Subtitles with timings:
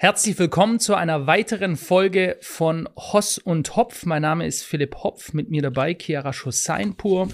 [0.00, 4.06] Herzlich willkommen zu einer weiteren Folge von Hoss und Hopf.
[4.06, 7.30] Mein Name ist Philipp Hopf, mit mir dabei Chiara Schosseinpur,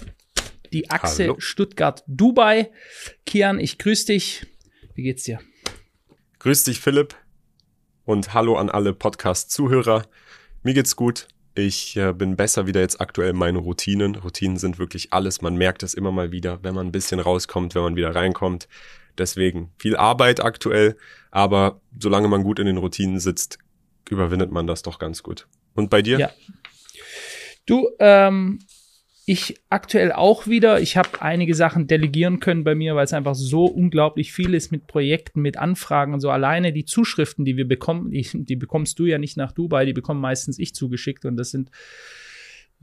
[0.73, 2.71] die Achse Stuttgart-Dubai.
[3.27, 4.47] Kian, ich grüße dich.
[4.95, 5.41] Wie geht's dir?
[6.39, 7.15] Grüß dich, Philipp.
[8.07, 10.07] Und hallo an alle Podcast-Zuhörer.
[10.63, 11.29] Mir geht's gut.
[11.55, 14.15] Ich äh, bin besser wieder jetzt aktuell in meine Routinen.
[14.15, 15.43] Routinen sind wirklich alles.
[15.43, 18.69] Man merkt es immer mal wieder, wenn man ein bisschen rauskommt, wenn man wieder reinkommt.
[19.19, 20.97] Deswegen viel Arbeit aktuell,
[21.31, 23.59] aber solange man gut in den Routinen sitzt,
[24.11, 25.47] überwindet man das doch ganz gut.
[25.75, 26.19] Und bei dir?
[26.19, 26.31] Ja.
[27.67, 28.59] Du, ähm,
[29.27, 30.81] ich aktuell auch wieder.
[30.81, 34.71] Ich habe einige Sachen delegieren können bei mir, weil es einfach so unglaublich viel ist
[34.71, 36.31] mit Projekten, mit Anfragen und so.
[36.31, 39.95] Alleine die Zuschriften, die wir bekommen, die, die bekommst du ja nicht nach Dubai, die
[39.95, 41.71] bekommen meistens ich zugeschickt und das sind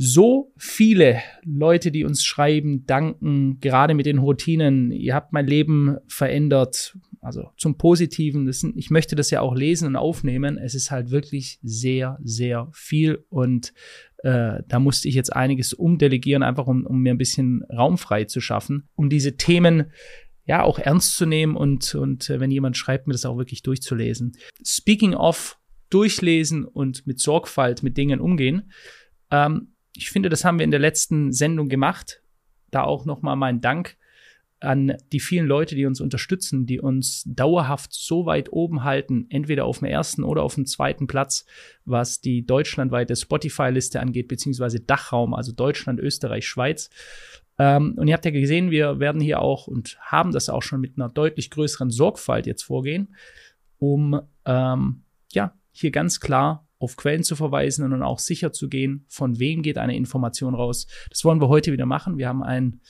[0.04, 4.92] so viele Leute, die uns schreiben, danken, gerade mit den Routinen.
[4.92, 8.52] Ihr habt mein Leben verändert, also zum Positiven.
[8.52, 10.58] Sind, ich möchte das ja auch lesen und aufnehmen.
[10.58, 13.74] Es ist halt wirklich sehr, sehr viel und
[14.24, 18.24] äh, da musste ich jetzt einiges umdelegieren, einfach um, um mir ein bisschen Raum frei
[18.24, 19.92] zu schaffen, um diese Themen
[20.46, 23.62] ja auch ernst zu nehmen und, und äh, wenn jemand schreibt, mir das auch wirklich
[23.62, 24.36] durchzulesen.
[24.66, 25.60] Speaking of
[25.92, 28.72] durchlesen und mit Sorgfalt mit Dingen umgehen.
[29.30, 29.68] Ähm,
[30.02, 32.24] ich finde, das haben wir in der letzten Sendung gemacht.
[32.72, 33.98] Da auch nochmal mein Dank
[34.60, 39.66] an die vielen Leute, die uns unterstützen, die uns dauerhaft so weit oben halten, entweder
[39.66, 41.46] auf dem ersten oder auf dem zweiten Platz,
[41.86, 46.90] was die deutschlandweite Spotify-Liste angeht, beziehungsweise Dachraum, also Deutschland, Österreich, Schweiz.
[47.60, 50.82] Ähm, und ihr habt ja gesehen, wir werden hier auch und haben das auch schon
[50.82, 53.16] mit einer deutlich größeren Sorgfalt jetzt vorgehen,
[53.78, 58.70] um ähm, ja hier ganz klar auf Quellen zu verweisen und dann auch sicher zu
[58.70, 60.88] gehen, von wem geht eine Information raus.
[61.10, 62.18] Das wollen wir heute wieder machen.
[62.18, 62.82] Wir haben ein,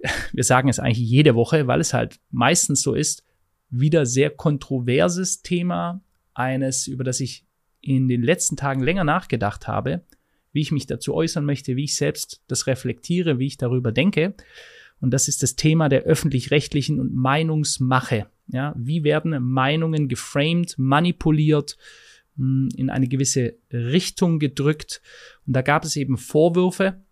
[0.32, 3.24] wir sagen es eigentlich jede Woche, weil es halt meistens so ist,
[3.70, 6.02] wieder sehr kontroverses Thema,
[6.34, 7.44] eines, über das ich
[7.80, 10.02] in den letzten Tagen länger nachgedacht habe,
[10.52, 14.34] wie ich mich dazu äußern möchte, wie ich selbst das reflektiere, wie ich darüber denke.
[15.00, 18.26] Und das ist das Thema der öffentlich-rechtlichen und Meinungsmache.
[18.48, 21.76] Ja, wie werden Meinungen geframed, manipuliert,
[22.76, 25.00] in eine gewisse Richtung gedrückt.
[25.46, 27.02] Und da gab es eben Vorwürfe.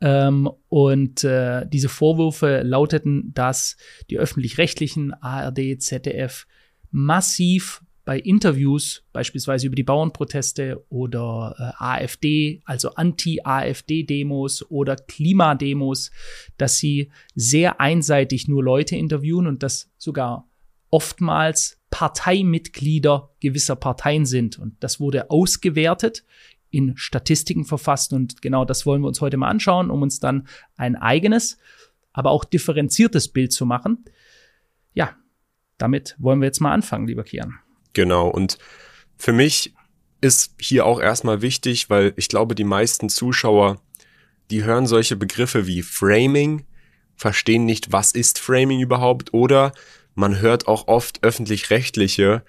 [0.00, 3.76] Ähm, und äh, diese Vorwürfe lauteten, dass
[4.10, 6.46] die öffentlich-rechtlichen ARD, ZDF
[6.90, 16.10] massiv bei Interviews, beispielsweise über die Bauernproteste oder äh, AfD, also Anti-AfD-Demos oder Klimademos,
[16.56, 20.48] dass sie sehr einseitig nur Leute interviewen und dass sogar
[20.90, 24.58] oftmals Parteimitglieder gewisser Parteien sind.
[24.58, 26.24] Und das wurde ausgewertet,
[26.70, 28.12] in Statistiken verfasst.
[28.12, 31.58] Und genau das wollen wir uns heute mal anschauen, um uns dann ein eigenes,
[32.12, 34.04] aber auch differenziertes Bild zu machen.
[34.92, 35.16] Ja,
[35.78, 37.54] damit wollen wir jetzt mal anfangen, lieber Kian.
[37.92, 38.28] Genau.
[38.28, 38.58] Und
[39.16, 39.74] für mich
[40.20, 43.80] ist hier auch erstmal wichtig, weil ich glaube, die meisten Zuschauer,
[44.50, 46.66] die hören solche Begriffe wie Framing,
[47.16, 49.72] verstehen nicht, was ist Framing überhaupt oder
[50.18, 52.42] man hört auch oft öffentlich-rechtliche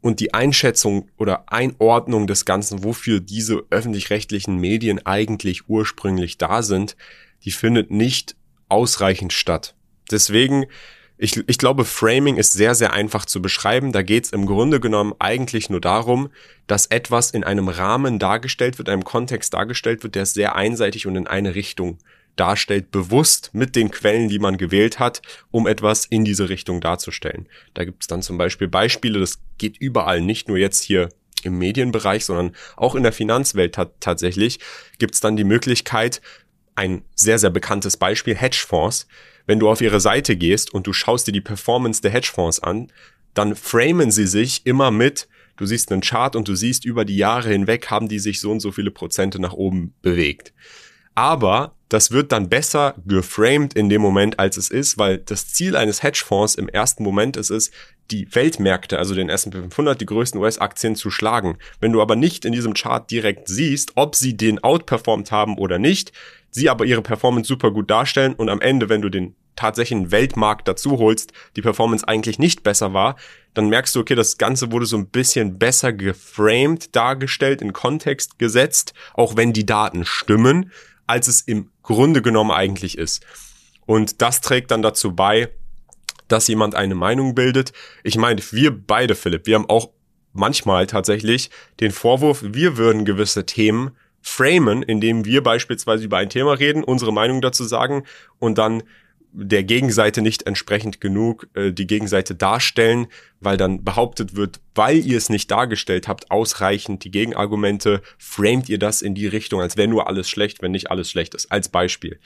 [0.00, 6.96] und die Einschätzung oder Einordnung des Ganzen, wofür diese öffentlich-rechtlichen Medien eigentlich ursprünglich da sind,
[7.44, 8.36] die findet nicht
[8.68, 9.74] ausreichend statt.
[10.12, 10.66] Deswegen,
[11.16, 13.90] ich, ich glaube, Framing ist sehr, sehr einfach zu beschreiben.
[13.90, 16.30] Da geht es im Grunde genommen eigentlich nur darum,
[16.68, 21.08] dass etwas in einem Rahmen dargestellt wird, in einem Kontext dargestellt wird, der sehr einseitig
[21.08, 21.98] und in eine Richtung
[22.38, 27.48] darstellt, bewusst mit den Quellen, die man gewählt hat, um etwas in diese Richtung darzustellen.
[27.74, 31.08] Da gibt es dann zum Beispiel Beispiele, das geht überall, nicht nur jetzt hier
[31.44, 34.58] im Medienbereich, sondern auch in der Finanzwelt tatsächlich,
[34.98, 36.20] gibt es dann die Möglichkeit,
[36.74, 39.08] ein sehr, sehr bekanntes Beispiel, Hedgefonds.
[39.46, 42.92] Wenn du auf ihre Seite gehst und du schaust dir die Performance der Hedgefonds an,
[43.34, 47.16] dann framen sie sich immer mit, du siehst einen Chart und du siehst über die
[47.16, 50.52] Jahre hinweg haben die sich so und so viele Prozente nach oben bewegt.
[51.14, 55.76] Aber das wird dann besser geframed in dem Moment, als es ist, weil das Ziel
[55.76, 57.70] eines Hedgefonds im ersten Moment ist es,
[58.10, 61.58] die Weltmärkte, also den S&P 500, die größten US-Aktien zu schlagen.
[61.80, 65.78] Wenn du aber nicht in diesem Chart direkt siehst, ob sie den outperformed haben oder
[65.78, 66.12] nicht,
[66.50, 70.68] sie aber ihre Performance super gut darstellen und am Ende, wenn du den tatsächlichen Weltmarkt
[70.68, 73.16] dazu holst, die Performance eigentlich nicht besser war,
[73.54, 78.38] dann merkst du, okay, das Ganze wurde so ein bisschen besser geframed, dargestellt, in Kontext
[78.38, 80.70] gesetzt, auch wenn die Daten stimmen
[81.08, 83.24] als es im Grunde genommen eigentlich ist.
[83.86, 85.48] Und das trägt dann dazu bei,
[86.28, 87.72] dass jemand eine Meinung bildet.
[88.04, 89.90] Ich meine, wir beide, Philipp, wir haben auch
[90.32, 91.50] manchmal tatsächlich
[91.80, 97.12] den Vorwurf, wir würden gewisse Themen framen, indem wir beispielsweise über ein Thema reden, unsere
[97.12, 98.04] Meinung dazu sagen
[98.38, 98.82] und dann
[99.32, 103.06] der Gegenseite nicht entsprechend genug äh, die Gegenseite darstellen,
[103.40, 108.78] weil dann behauptet wird, weil ihr es nicht dargestellt habt, ausreichend die Gegenargumente, framet ihr
[108.78, 111.52] das in die Richtung, als wäre nur alles schlecht, wenn nicht alles schlecht ist.
[111.52, 112.18] Als Beispiel.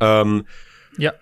[0.00, 0.46] Ähm,
[0.96, 1.12] ja.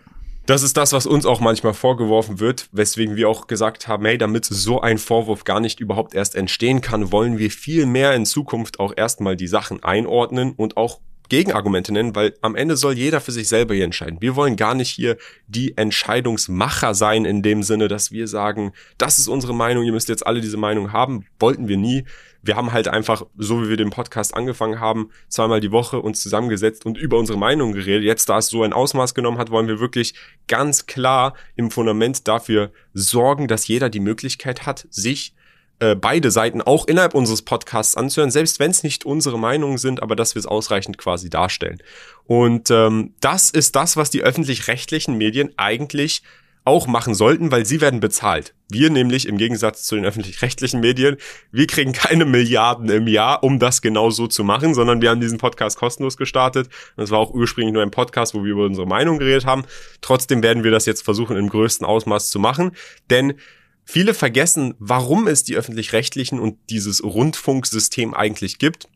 [0.46, 4.18] Das ist das, was uns auch manchmal vorgeworfen wird, weswegen wir auch gesagt haben, hey,
[4.18, 8.26] damit so ein Vorwurf gar nicht überhaupt erst entstehen kann, wollen wir viel mehr in
[8.26, 13.20] Zukunft auch erstmal die Sachen einordnen und auch Gegenargumente nennen, weil am Ende soll jeder
[13.20, 14.20] für sich selber hier entscheiden.
[14.20, 15.16] Wir wollen gar nicht hier
[15.46, 20.08] die Entscheidungsmacher sein in dem Sinne, dass wir sagen, das ist unsere Meinung, ihr müsst
[20.08, 21.24] jetzt alle diese Meinung haben.
[21.38, 22.04] Wollten wir nie.
[22.42, 26.20] Wir haben halt einfach, so wie wir den Podcast angefangen haben, zweimal die Woche uns
[26.22, 28.04] zusammengesetzt und über unsere Meinung geredet.
[28.04, 30.14] Jetzt, da es so ein Ausmaß genommen hat, wollen wir wirklich
[30.46, 35.33] ganz klar im Fundament dafür sorgen, dass jeder die Möglichkeit hat, sich
[35.80, 40.02] äh, beide Seiten auch innerhalb unseres Podcasts anzuhören, selbst wenn es nicht unsere Meinungen sind,
[40.02, 41.82] aber dass wir es ausreichend quasi darstellen.
[42.24, 46.22] Und ähm, das ist das, was die öffentlich-rechtlichen Medien eigentlich
[46.64, 48.54] auch machen sollten, weil sie werden bezahlt.
[48.70, 51.16] Wir nämlich im Gegensatz zu den öffentlich-rechtlichen Medien,
[51.52, 55.20] wir kriegen keine Milliarden im Jahr, um das genau so zu machen, sondern wir haben
[55.20, 56.70] diesen Podcast kostenlos gestartet.
[56.96, 59.64] Das war auch ursprünglich nur ein Podcast, wo wir über unsere Meinung geredet haben.
[60.00, 62.72] Trotzdem werden wir das jetzt versuchen, im größten Ausmaß zu machen,
[63.10, 63.34] denn
[63.84, 68.88] Viele vergessen, warum es die öffentlich-rechtlichen und dieses Rundfunksystem eigentlich gibt.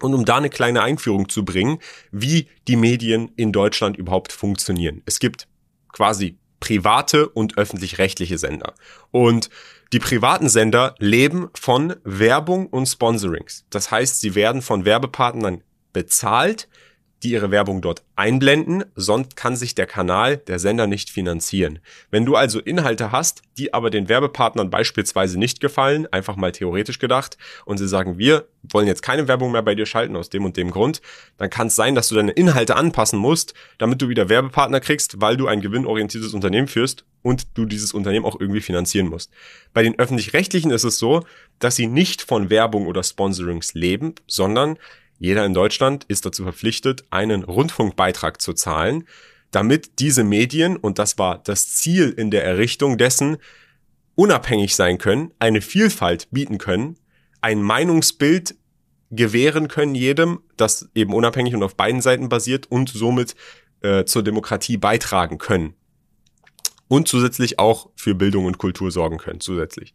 [0.00, 1.78] Und um da eine kleine Einführung zu bringen,
[2.10, 5.02] wie die Medien in Deutschland überhaupt funktionieren.
[5.06, 5.48] Es gibt
[5.92, 8.74] quasi private und öffentlich-rechtliche Sender.
[9.10, 9.50] Und
[9.92, 13.64] die privaten Sender leben von Werbung und Sponsorings.
[13.70, 15.62] Das heißt, sie werden von Werbepartnern
[15.92, 16.68] bezahlt,
[17.24, 21.78] die ihre Werbung dort einblenden, sonst kann sich der Kanal, der Sender nicht finanzieren.
[22.10, 26.98] Wenn du also Inhalte hast, die aber den Werbepartnern beispielsweise nicht gefallen, einfach mal theoretisch
[26.98, 30.44] gedacht, und sie sagen, wir wollen jetzt keine Werbung mehr bei dir schalten aus dem
[30.44, 31.00] und dem Grund,
[31.38, 35.20] dann kann es sein, dass du deine Inhalte anpassen musst, damit du wieder Werbepartner kriegst,
[35.20, 39.30] weil du ein gewinnorientiertes Unternehmen führst und du dieses Unternehmen auch irgendwie finanzieren musst.
[39.72, 41.24] Bei den öffentlich-rechtlichen ist es so,
[41.58, 44.76] dass sie nicht von Werbung oder Sponsorings leben, sondern
[45.18, 49.06] jeder in Deutschland ist dazu verpflichtet, einen Rundfunkbeitrag zu zahlen,
[49.50, 53.36] damit diese Medien, und das war das Ziel in der Errichtung dessen,
[54.16, 56.96] unabhängig sein können, eine Vielfalt bieten können,
[57.40, 58.56] ein Meinungsbild
[59.10, 63.36] gewähren können jedem, das eben unabhängig und auf beiden Seiten basiert und somit
[63.82, 65.74] äh, zur Demokratie beitragen können.
[66.88, 69.94] Und zusätzlich auch für Bildung und Kultur sorgen können, zusätzlich.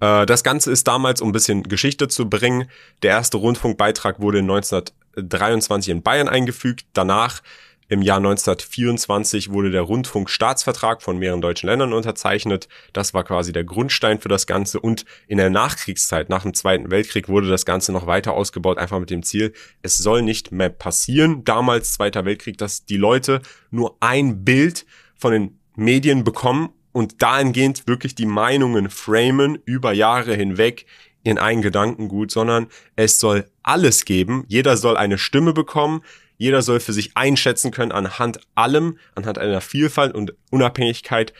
[0.00, 2.68] Äh, das Ganze ist damals, um ein bisschen Geschichte zu bringen,
[3.02, 6.86] der erste Rundfunkbeitrag wurde 1923 in Bayern eingefügt.
[6.92, 7.42] Danach
[7.90, 12.68] im Jahr 1924 wurde der Rundfunkstaatsvertrag von mehreren deutschen Ländern unterzeichnet.
[12.92, 14.78] Das war quasi der Grundstein für das Ganze.
[14.78, 19.00] Und in der Nachkriegszeit, nach dem Zweiten Weltkrieg, wurde das Ganze noch weiter ausgebaut, einfach
[19.00, 23.42] mit dem Ziel, es soll nicht mehr passieren, damals Zweiter Weltkrieg, dass die Leute
[23.72, 24.86] nur ein Bild
[25.16, 30.86] von den Medien bekommen und dahingehend wirklich die Meinungen framen über Jahre hinweg
[31.22, 34.44] in ein Gedankengut, sondern es soll alles geben.
[34.48, 36.02] Jeder soll eine Stimme bekommen.
[36.38, 41.34] Jeder soll für sich einschätzen können anhand allem, anhand einer Vielfalt und Unabhängigkeit,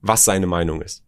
[0.00, 1.04] was seine Meinung ist.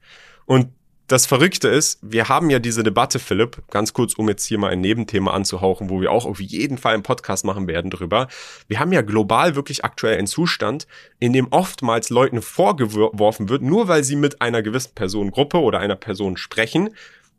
[0.47, 0.69] Und
[1.09, 4.71] das Verrückte ist, wir haben ja diese Debatte, Philipp, ganz kurz, um jetzt hier mal
[4.71, 8.29] ein Nebenthema anzuhauchen, wo wir auch auf jeden Fall einen Podcast machen werden drüber.
[8.69, 10.87] Wir haben ja global wirklich aktuell einen Zustand,
[11.19, 15.97] in dem oftmals Leuten vorgeworfen wird, nur weil sie mit einer gewissen Personengruppe oder einer
[15.97, 16.91] Person sprechen,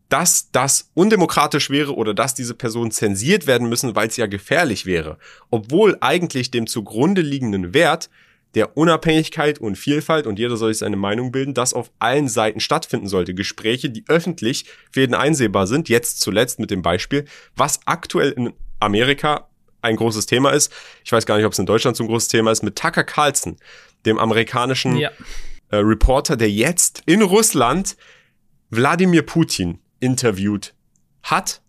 [0.09, 4.85] dass das undemokratisch wäre oder dass diese Personen zensiert werden müssen, weil es ja gefährlich
[4.85, 5.18] wäre.
[5.49, 8.11] Obwohl eigentlich dem zugrunde liegenden Wert
[8.56, 12.60] der Unabhängigkeit und Vielfalt und jeder soll sich seine Meinung bilden, das auf allen Seiten
[12.60, 13.33] stattfinden sollte.
[13.33, 18.54] Gespräche, die öffentlich für jeden einsehbar sind, jetzt zuletzt mit dem Beispiel, was aktuell in
[18.80, 19.48] Amerika
[19.81, 20.72] ein großes Thema ist.
[21.04, 23.04] Ich weiß gar nicht, ob es in Deutschland so ein großes Thema ist, mit Tucker
[23.04, 23.57] Carlson,
[24.06, 25.12] dem amerikanischen ja.
[25.69, 27.98] äh, Reporter, der jetzt in Russland
[28.69, 30.74] Wladimir Putin interviewt
[31.24, 31.62] hat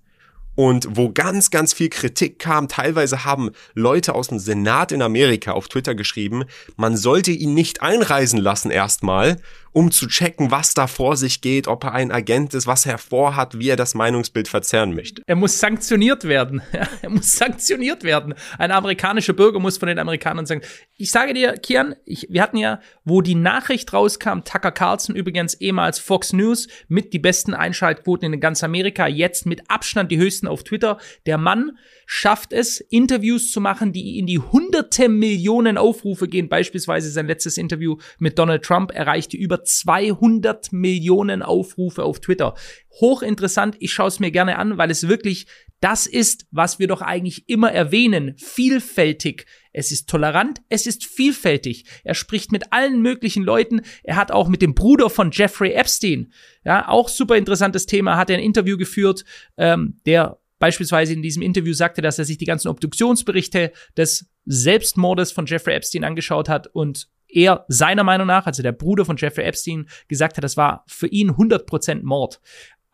[0.54, 2.68] und wo ganz, ganz viel Kritik kam.
[2.68, 6.44] Teilweise haben Leute aus dem Senat in Amerika auf Twitter geschrieben,
[6.76, 9.36] man sollte ihn nicht einreisen lassen erstmal,
[9.74, 12.96] um zu checken, was da vor sich geht, ob er ein Agent ist, was er
[12.96, 15.22] vorhat, wie er das Meinungsbild verzerren möchte.
[15.26, 16.62] Er muss sanktioniert werden.
[17.02, 18.34] er muss sanktioniert werden.
[18.56, 20.62] Ein amerikanischer Bürger muss von den Amerikanern sagen,
[20.96, 25.54] ich sage dir, Kian, ich, wir hatten ja, wo die Nachricht rauskam, Tucker Carlson übrigens
[25.54, 30.43] ehemals Fox News mit die besten Einschaltquoten in ganz Amerika, jetzt mit Abstand die höchsten
[30.46, 30.98] auf Twitter.
[31.26, 36.48] Der Mann schafft es, Interviews zu machen, die in die hunderte Millionen Aufrufe gehen.
[36.48, 42.54] Beispielsweise sein letztes Interview mit Donald Trump erreichte über 200 Millionen Aufrufe auf Twitter.
[43.00, 45.46] Hochinteressant, ich schaue es mir gerne an, weil es wirklich
[45.84, 49.44] Das ist, was wir doch eigentlich immer erwähnen, vielfältig.
[49.70, 51.84] Es ist tolerant, es ist vielfältig.
[52.04, 53.82] Er spricht mit allen möglichen Leuten.
[54.02, 56.32] Er hat auch mit dem Bruder von Jeffrey Epstein,
[56.64, 59.26] ja, auch super interessantes Thema, hat er ein Interview geführt,
[59.58, 65.32] ähm, der beispielsweise in diesem Interview sagte, dass er sich die ganzen Obduktionsberichte des Selbstmordes
[65.32, 69.44] von Jeffrey Epstein angeschaut hat und er seiner Meinung nach, also der Bruder von Jeffrey
[69.44, 72.40] Epstein, gesagt hat, das war für ihn 100% Mord.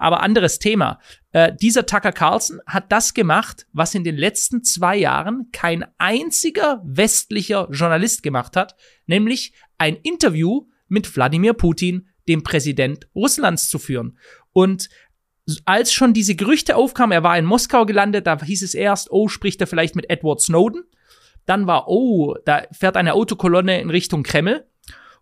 [0.00, 0.98] Aber anderes Thema.
[1.32, 6.80] Äh, dieser Tucker Carlson hat das gemacht, was in den letzten zwei Jahren kein einziger
[6.86, 8.76] westlicher Journalist gemacht hat,
[9.06, 14.16] nämlich ein Interview mit Wladimir Putin, dem Präsident Russlands, zu führen.
[14.52, 14.88] Und
[15.66, 19.28] als schon diese Gerüchte aufkamen, er war in Moskau gelandet, da hieß es erst, oh,
[19.28, 20.84] spricht er vielleicht mit Edward Snowden.
[21.44, 24.66] Dann war, oh, da fährt eine Autokolonne in Richtung Kreml.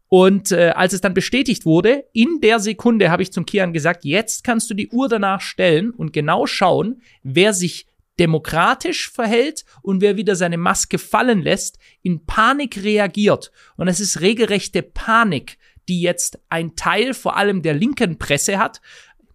[0.08, 4.04] Und äh, als es dann bestätigt wurde, in der Sekunde habe ich zum Kian gesagt,
[4.04, 7.86] jetzt kannst du die Uhr danach stellen und genau schauen, wer sich
[8.18, 13.52] demokratisch verhält und wer wieder seine Maske fallen lässt, in Panik reagiert.
[13.76, 18.80] Und es ist regelrechte Panik, die jetzt ein Teil vor allem der linken Presse hat,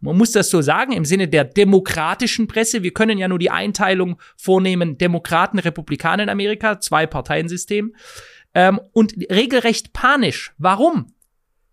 [0.03, 2.83] man muss das so sagen, im Sinne der demokratischen Presse.
[2.83, 7.95] Wir können ja nur die Einteilung vornehmen, Demokraten, Republikaner in Amerika, zwei Parteiensystem.
[8.53, 10.53] Ähm, und regelrecht panisch.
[10.57, 11.13] Warum?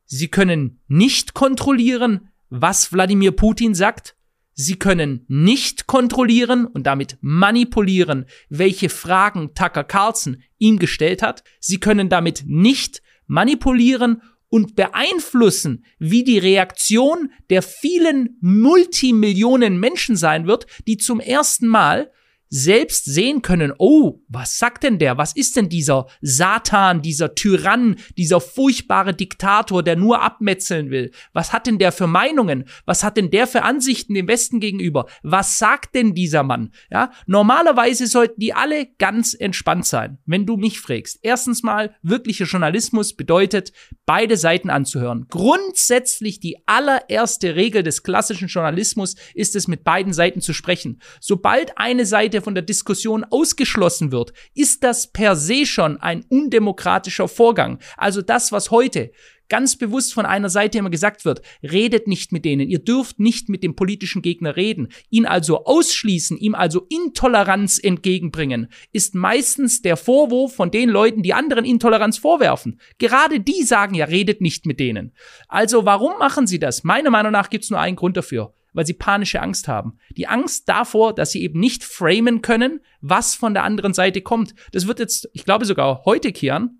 [0.06, 4.16] Sie können nicht kontrollieren, was Wladimir Putin sagt.
[4.54, 11.44] Sie können nicht kontrollieren und damit manipulieren, welche Fragen Tucker Carlson ihm gestellt hat.
[11.60, 20.46] Sie können damit nicht manipulieren und beeinflussen, wie die Reaktion der vielen Multimillionen Menschen sein
[20.46, 22.10] wird, die zum ersten Mal
[22.50, 25.16] selbst sehen können, oh, was sagt denn der?
[25.16, 31.12] Was ist denn dieser Satan, dieser Tyrann, dieser furchtbare Diktator, der nur abmetzeln will?
[31.32, 32.64] Was hat denn der für Meinungen?
[32.84, 35.06] Was hat denn der für Ansichten dem Westen gegenüber?
[35.22, 36.72] Was sagt denn dieser Mann?
[36.90, 41.20] Ja, normalerweise sollten die alle ganz entspannt sein, wenn du mich fragst.
[41.22, 43.72] Erstens mal, wirklicher Journalismus bedeutet,
[44.06, 45.26] beide Seiten anzuhören.
[45.30, 51.00] Grundsätzlich die allererste Regel des klassischen Journalismus ist es, mit beiden Seiten zu sprechen.
[51.20, 57.28] Sobald eine Seite von der Diskussion ausgeschlossen wird, ist das per se schon ein undemokratischer
[57.28, 57.78] Vorgang.
[57.96, 59.10] Also das, was heute
[59.50, 63.50] ganz bewusst von einer Seite immer gesagt wird, redet nicht mit denen, ihr dürft nicht
[63.50, 69.98] mit dem politischen Gegner reden, ihn also ausschließen, ihm also Intoleranz entgegenbringen, ist meistens der
[69.98, 72.80] Vorwurf von den Leuten, die anderen Intoleranz vorwerfen.
[72.98, 75.12] Gerade die sagen ja, redet nicht mit denen.
[75.48, 76.84] Also warum machen sie das?
[76.84, 79.98] Meiner Meinung nach gibt es nur einen Grund dafür weil sie panische Angst haben.
[80.16, 84.54] Die Angst davor, dass sie eben nicht framen können, was von der anderen Seite kommt.
[84.72, 86.76] Das wird jetzt, ich glaube sogar heute kehren.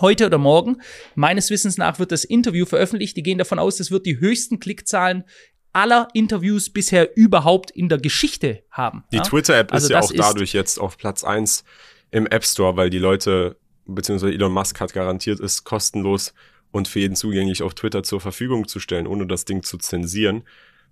[0.00, 0.76] Heute oder morgen.
[1.16, 3.16] Meines Wissens nach wird das Interview veröffentlicht.
[3.16, 5.24] Die gehen davon aus, das wird die höchsten Klickzahlen
[5.72, 9.04] aller Interviews bisher überhaupt in der Geschichte haben.
[9.12, 9.22] Die ja?
[9.22, 11.64] Twitter-App also ist ja auch dadurch jetzt auf Platz eins
[12.10, 13.56] im App Store, weil die Leute,
[13.86, 16.34] beziehungsweise Elon Musk hat garantiert, ist kostenlos
[16.72, 20.44] und für jeden zugänglich auf Twitter zur Verfügung zu stellen, ohne das Ding zu zensieren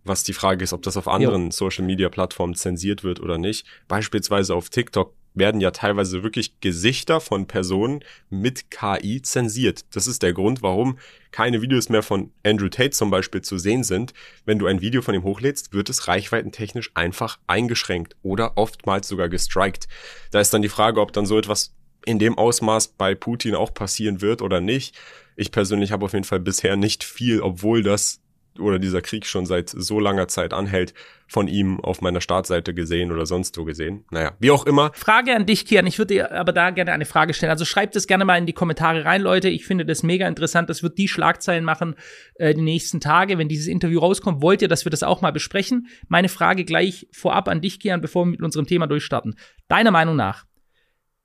[0.04, 3.66] was die Frage ist, ob das auf anderen Social-Media-Plattformen zensiert wird oder nicht.
[3.88, 8.00] Beispielsweise auf TikTok werden ja teilweise wirklich Gesichter von Personen
[8.30, 9.84] mit KI zensiert.
[9.94, 10.98] Das ist der Grund, warum
[11.30, 14.14] keine Videos mehr von Andrew Tate zum Beispiel zu sehen sind.
[14.44, 19.28] Wenn du ein Video von ihm hochlädst, wird es reichweitentechnisch einfach eingeschränkt oder oftmals sogar
[19.28, 19.88] gestrikt.
[20.30, 21.74] Da ist dann die Frage, ob dann so etwas
[22.04, 24.96] in dem Ausmaß bei Putin auch passieren wird oder nicht.
[25.36, 28.20] Ich persönlich habe auf jeden Fall bisher nicht viel, obwohl das
[28.58, 30.94] oder dieser Krieg schon seit so langer Zeit anhält,
[31.26, 34.04] von ihm auf meiner Startseite gesehen oder sonst wo gesehen.
[34.10, 34.92] Naja, wie auch immer.
[34.94, 35.86] Frage an dich, Kian.
[35.86, 37.50] Ich würde dir aber da gerne eine Frage stellen.
[37.50, 39.48] Also schreibt es gerne mal in die Kommentare rein, Leute.
[39.48, 40.70] Ich finde das mega interessant.
[40.70, 41.96] Das wird die Schlagzeilen machen
[42.34, 44.40] äh, die nächsten Tage, wenn dieses Interview rauskommt.
[44.40, 45.88] Wollt ihr, dass wir das auch mal besprechen?
[46.08, 49.36] Meine Frage gleich vorab an dich, Kian, bevor wir mit unserem Thema durchstarten.
[49.68, 50.46] Deiner Meinung nach,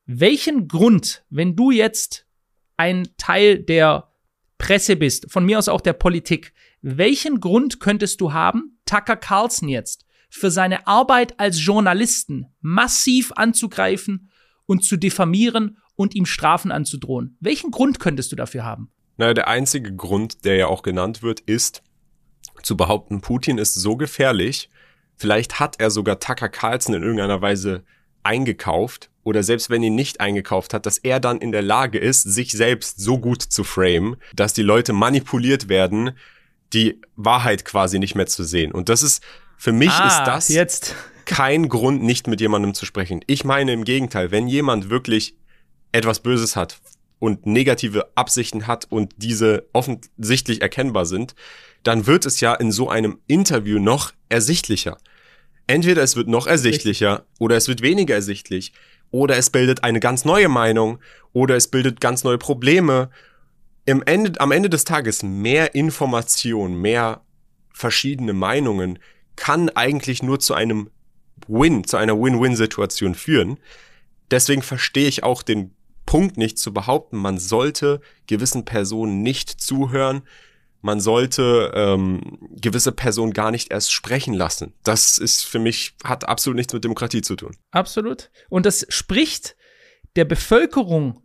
[0.05, 2.27] welchen Grund, wenn du jetzt
[2.77, 4.09] ein Teil der
[4.57, 9.69] Presse bist, von mir aus auch der Politik, welchen Grund könntest du haben, Tucker Carlson
[9.69, 14.29] jetzt für seine Arbeit als Journalisten massiv anzugreifen
[14.65, 17.37] und zu diffamieren und ihm Strafen anzudrohen?
[17.39, 18.91] Welchen Grund könntest du dafür haben?
[19.15, 21.83] Naja, der einzige Grund, der ja auch genannt wird, ist
[22.63, 24.69] zu behaupten, Putin ist so gefährlich,
[25.15, 27.85] vielleicht hat er sogar Tucker Carlson in irgendeiner Weise
[28.23, 32.23] eingekauft oder selbst wenn ihn nicht eingekauft hat, dass er dann in der Lage ist,
[32.23, 36.11] sich selbst so gut zu framen, dass die Leute manipuliert werden
[36.73, 38.71] die Wahrheit quasi nicht mehr zu sehen.
[38.71, 39.23] Und das ist,
[39.57, 40.95] für mich ah, ist das jetzt.
[41.25, 43.21] kein Grund, nicht mit jemandem zu sprechen.
[43.27, 45.35] Ich meine im Gegenteil, wenn jemand wirklich
[45.91, 46.79] etwas Böses hat
[47.19, 51.35] und negative Absichten hat und diese offensichtlich erkennbar sind,
[51.83, 54.97] dann wird es ja in so einem Interview noch ersichtlicher.
[55.67, 58.73] Entweder es wird noch ersichtlicher oder es wird weniger ersichtlich
[59.11, 60.99] oder es bildet eine ganz neue Meinung
[61.31, 63.09] oder es bildet ganz neue Probleme.
[63.85, 67.21] Im Ende, am Ende des Tages mehr Information, mehr
[67.73, 68.99] verschiedene Meinungen
[69.35, 70.89] kann eigentlich nur zu einem
[71.47, 73.59] Win, zu einer Win-Win-Situation führen.
[74.31, 75.75] Deswegen verstehe ich auch den
[76.05, 80.21] Punkt nicht zu behaupten, man sollte gewissen Personen nicht zuhören,
[80.81, 84.73] man sollte ähm, gewisse Personen gar nicht erst sprechen lassen.
[84.83, 87.55] Das ist für mich, hat absolut nichts mit Demokratie zu tun.
[87.71, 88.31] Absolut.
[88.49, 89.55] Und das spricht
[90.17, 91.23] der Bevölkerung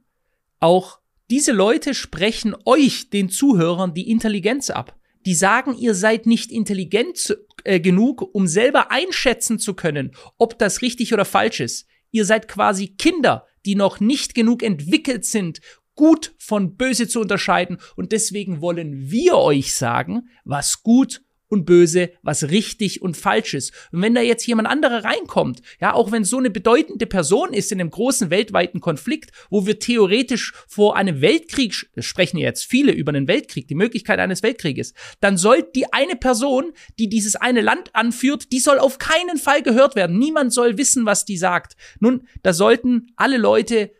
[0.60, 1.00] auch,
[1.30, 4.96] diese Leute sprechen euch, den Zuhörern, die Intelligenz ab.
[5.26, 10.80] Die sagen, ihr seid nicht intelligent äh, genug, um selber einschätzen zu können, ob das
[10.80, 11.86] richtig oder falsch ist.
[12.10, 15.60] Ihr seid quasi Kinder, die noch nicht genug entwickelt sind,
[15.94, 17.78] gut von böse zu unterscheiden.
[17.96, 23.72] Und deswegen wollen wir euch sagen, was gut und böse, was richtig und falsch ist.
[23.92, 27.72] Und wenn da jetzt jemand anderer reinkommt, ja, auch wenn so eine bedeutende Person ist
[27.72, 33.10] in einem großen weltweiten Konflikt, wo wir theoretisch vor einem Weltkrieg sprechen jetzt viele über
[33.10, 37.94] einen Weltkrieg, die Möglichkeit eines Weltkrieges, dann soll die eine Person, die dieses eine Land
[37.94, 40.18] anführt, die soll auf keinen Fall gehört werden.
[40.18, 41.76] Niemand soll wissen, was die sagt.
[42.00, 43.90] Nun, da sollten alle Leute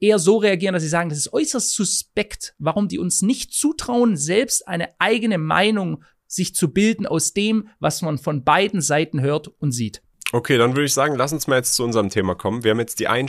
[0.00, 4.16] eher so reagieren, dass sie sagen, das ist äußerst suspekt, warum die uns nicht zutrauen,
[4.16, 9.48] selbst eine eigene Meinung sich zu bilden aus dem, was man von beiden Seiten hört
[9.48, 10.02] und sieht.
[10.30, 12.62] Okay, dann würde ich sagen, lass uns mal jetzt zu unserem Thema kommen.
[12.62, 13.28] Wir haben jetzt die Ein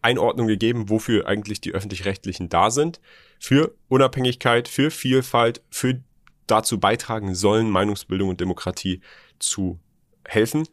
[0.00, 3.00] Einordnung gegeben, wofür eigentlich die öffentlich-rechtlichen da sind.
[3.38, 6.00] Für Unabhängigkeit, für Vielfalt, für
[6.46, 9.02] dazu beitragen sollen, Meinungsbildung und Demokratie
[9.38, 9.78] zu
[10.26, 10.66] helfen.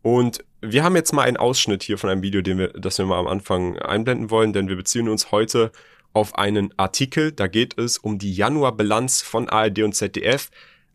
[0.00, 3.04] Und wir haben jetzt mal einen Ausschnitt hier von einem Video, den wir, das wir
[3.04, 5.70] mal am Anfang einblenden wollen, denn wir beziehen uns heute
[6.14, 7.32] auf einen Artikel.
[7.32, 10.50] Da geht es um die Januarbilanz von ARD und ZDF.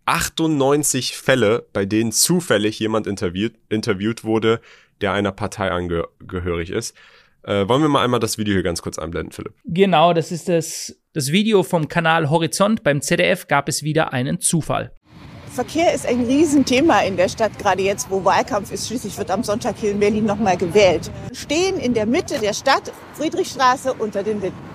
[0.06, 4.62] 98 Fälle, bei denen zufällig jemand interviewt, interviewt wurde,
[5.02, 6.96] der einer Partei angehörig ist.
[7.44, 9.54] Äh, wollen wir mal einmal das Video hier ganz kurz einblenden, Philipp?
[9.66, 12.84] Genau, das ist das, das Video vom Kanal Horizont.
[12.84, 14.92] Beim ZDF gab es wieder einen Zufall.
[15.52, 18.88] Verkehr ist ein Riesenthema in der Stadt, gerade jetzt, wo Wahlkampf ist.
[18.88, 21.10] Schließlich wird am Sonntag hier in Berlin nochmal gewählt.
[21.30, 24.75] Wir stehen in der Mitte der Stadt, Friedrichstraße unter den Linden.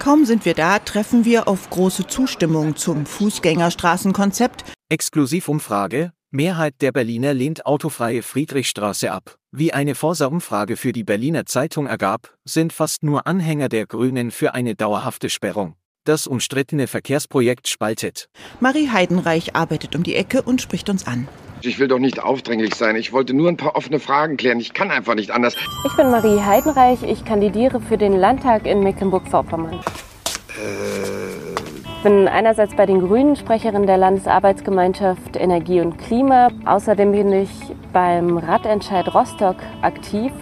[0.00, 4.64] Kaum sind wir da, treffen wir auf große Zustimmung zum Fußgängerstraßenkonzept.
[4.88, 6.12] Exklusivumfrage.
[6.30, 9.36] Mehrheit der Berliner lehnt autofreie Friedrichstraße ab.
[9.52, 14.54] Wie eine Forsa-Umfrage für die Berliner Zeitung ergab, sind fast nur Anhänger der Grünen für
[14.54, 15.76] eine dauerhafte Sperrung
[16.10, 18.28] das umstrittene Verkehrsprojekt spaltet.
[18.58, 21.28] Marie Heidenreich arbeitet um die Ecke und spricht uns an.
[21.62, 22.96] Ich will doch nicht aufdringlich sein.
[22.96, 24.58] Ich wollte nur ein paar offene Fragen klären.
[24.58, 25.54] Ich kann einfach nicht anders.
[25.86, 27.04] Ich bin Marie Heidenreich.
[27.04, 29.74] Ich kandidiere für den Landtag in Mecklenburg-Vorpommern.
[29.74, 31.50] Äh.
[31.96, 36.48] Ich bin einerseits bei den Grünen Sprecherin der Landesarbeitsgemeinschaft Energie und Klima.
[36.64, 37.50] Außerdem bin ich
[37.92, 40.32] beim Radentscheid Rostock aktiv,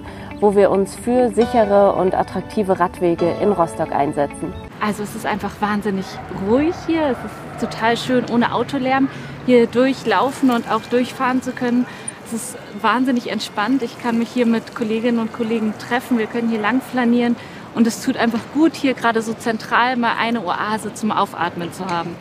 [0.41, 4.55] wo wir uns für sichere und attraktive Radwege in Rostock einsetzen.
[4.81, 6.07] Also es ist einfach wahnsinnig
[6.47, 7.17] ruhig hier.
[7.17, 9.09] Es ist total schön, ohne Autolärm
[9.47, 11.87] hier durchlaufen und auch durchfahren zu können.
[12.27, 13.83] Es ist wahnsinnig entspannt.
[13.83, 16.19] Ich kann mich hier mit Kolleginnen und Kollegen treffen.
[16.19, 17.37] Wir können hier lang flanieren.
[17.75, 21.87] Und es tut einfach gut, hier gerade so zentral mal eine Oase zum Aufatmen zu
[21.87, 22.17] haben.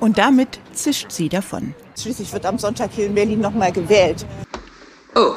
[0.00, 1.74] Und damit zischt sie davon.
[1.98, 4.26] Schließlich wird am Sonntag hier in Berlin nochmal gewählt.
[5.14, 5.34] Oh,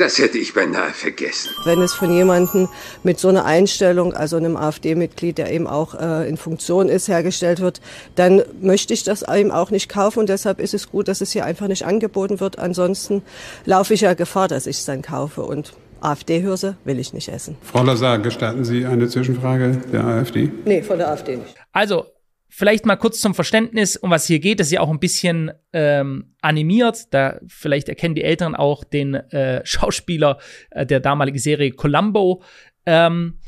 [0.00, 1.50] das hätte ich beinahe vergessen.
[1.64, 2.68] Wenn es von jemandem
[3.02, 7.60] mit so einer Einstellung, also einem AfD-Mitglied, der eben auch äh, in Funktion ist, hergestellt
[7.60, 7.80] wird,
[8.14, 10.20] dann möchte ich das eben auch nicht kaufen.
[10.20, 12.58] Und deshalb ist es gut, dass es hier einfach nicht angeboten wird.
[12.58, 13.22] Ansonsten
[13.66, 15.42] laufe ich ja Gefahr, dass ich es dann kaufe.
[15.42, 17.56] Und AfD-Hürse will ich nicht essen.
[17.62, 20.50] Frau Lazar, gestatten Sie eine Zwischenfrage der AfD?
[20.64, 21.54] Nee, von der AfD nicht.
[21.72, 22.06] Also,
[22.52, 24.58] Vielleicht mal kurz zum Verständnis, um was hier geht.
[24.58, 27.14] Das ist ja auch ein bisschen ähm, animiert.
[27.14, 30.38] Da vielleicht erkennen die Eltern auch den äh, Schauspieler
[30.70, 32.42] äh, der damaligen Serie Columbo.
[32.86, 33.38] Ähm,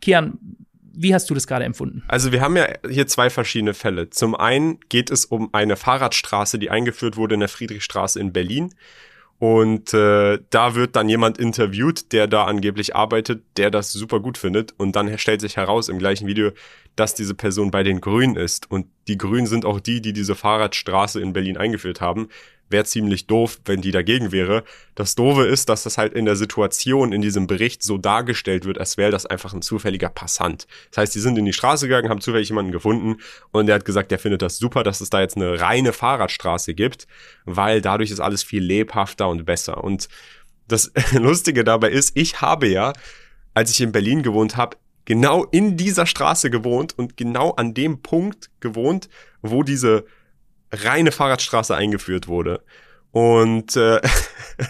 [0.00, 0.38] Kian,
[1.00, 2.02] wie hast du das gerade empfunden?
[2.08, 4.10] Also wir haben ja hier zwei verschiedene Fälle.
[4.10, 8.74] Zum einen geht es um eine Fahrradstraße, die eingeführt wurde in der Friedrichstraße in Berlin.
[9.38, 14.36] Und äh, da wird dann jemand interviewt, der da angeblich arbeitet, der das super gut
[14.36, 14.74] findet.
[14.78, 16.50] Und dann stellt sich heraus im gleichen Video,
[16.96, 18.68] dass diese Person bei den Grünen ist.
[18.68, 22.28] Und die Grünen sind auch die, die diese Fahrradstraße in Berlin eingeführt haben
[22.70, 24.64] wäre ziemlich doof, wenn die dagegen wäre.
[24.94, 28.78] Das Doofe ist, dass das halt in der Situation in diesem Bericht so dargestellt wird,
[28.78, 30.66] als wäre das einfach ein zufälliger Passant.
[30.90, 33.16] Das heißt, die sind in die Straße gegangen, haben zufällig jemanden gefunden
[33.50, 36.74] und der hat gesagt, der findet das super, dass es da jetzt eine reine Fahrradstraße
[36.74, 37.06] gibt,
[37.44, 39.82] weil dadurch ist alles viel lebhafter und besser.
[39.82, 40.08] Und
[40.66, 42.92] das Lustige dabei ist, ich habe ja,
[43.54, 44.76] als ich in Berlin gewohnt habe,
[45.08, 49.08] genau in dieser Straße gewohnt und genau an dem Punkt gewohnt,
[49.40, 50.04] wo diese
[50.72, 52.62] reine Fahrradstraße eingeführt wurde.
[53.10, 54.00] Und äh,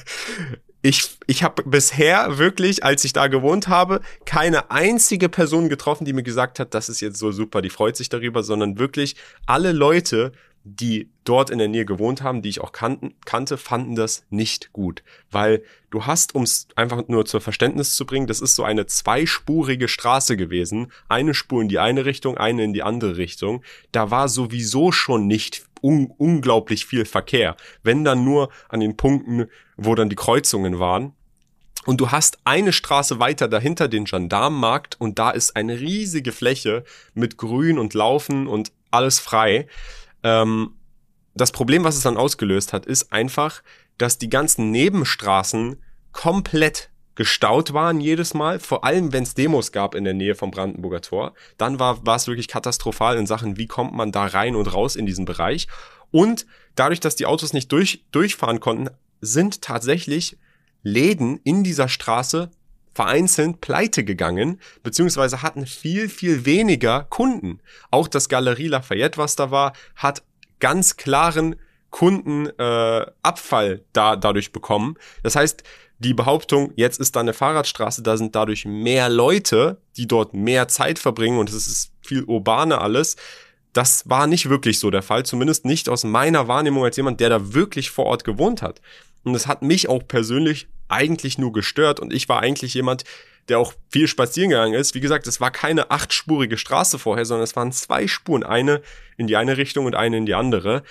[0.82, 6.12] ich, ich habe bisher wirklich, als ich da gewohnt habe, keine einzige Person getroffen, die
[6.12, 9.72] mir gesagt hat, das ist jetzt so super, die freut sich darüber, sondern wirklich alle
[9.72, 10.32] Leute,
[10.64, 14.72] die dort in der Nähe gewohnt haben, die ich auch kannten, kannte, fanden das nicht
[14.72, 15.02] gut.
[15.30, 18.86] Weil du hast, um es einfach nur zur Verständnis zu bringen, das ist so eine
[18.86, 20.92] zweispurige Straße gewesen.
[21.08, 23.62] Eine Spur in die eine Richtung, eine in die andere Richtung.
[23.92, 27.56] Da war sowieso schon nicht un unglaublich viel Verkehr.
[27.82, 31.12] Wenn dann nur an den Punkten, wo dann die Kreuzungen waren.
[31.86, 36.84] Und du hast eine Straße weiter dahinter den Gendarmenmarkt und da ist eine riesige Fläche
[37.14, 39.68] mit Grün und Laufen und alles frei.
[40.22, 40.74] Ähm,
[41.34, 43.62] das Problem, was es dann ausgelöst hat, ist einfach,
[43.96, 49.96] dass die ganzen Nebenstraßen komplett gestaut waren jedes Mal, vor allem wenn es Demos gab
[49.96, 51.34] in der Nähe vom Brandenburger Tor.
[51.56, 54.94] Dann war war es wirklich katastrophal in Sachen, wie kommt man da rein und raus
[54.94, 55.66] in diesen Bereich.
[56.12, 60.38] Und dadurch, dass die Autos nicht durch, durchfahren konnten, sind tatsächlich
[60.84, 62.52] Läden in dieser Straße
[62.94, 67.58] vereinzelt pleite gegangen, beziehungsweise hatten viel, viel weniger Kunden.
[67.90, 70.22] Auch das Galerie Lafayette, was da war, hat
[70.60, 71.56] ganz klaren
[71.90, 74.94] Kundenabfall äh, da, dadurch bekommen.
[75.24, 75.64] Das heißt,
[75.98, 80.68] die Behauptung, jetzt ist da eine Fahrradstraße, da sind dadurch mehr Leute, die dort mehr
[80.68, 83.16] Zeit verbringen und es ist viel urbaner alles.
[83.72, 87.30] Das war nicht wirklich so der Fall, zumindest nicht aus meiner Wahrnehmung als jemand, der
[87.30, 88.80] da wirklich vor Ort gewohnt hat.
[89.24, 93.04] Und es hat mich auch persönlich eigentlich nur gestört und ich war eigentlich jemand,
[93.48, 94.94] der auch viel spazieren gegangen ist.
[94.94, 98.82] Wie gesagt, es war keine achtspurige Straße vorher, sondern es waren zwei Spuren, eine
[99.16, 100.82] in die eine Richtung und eine in die andere.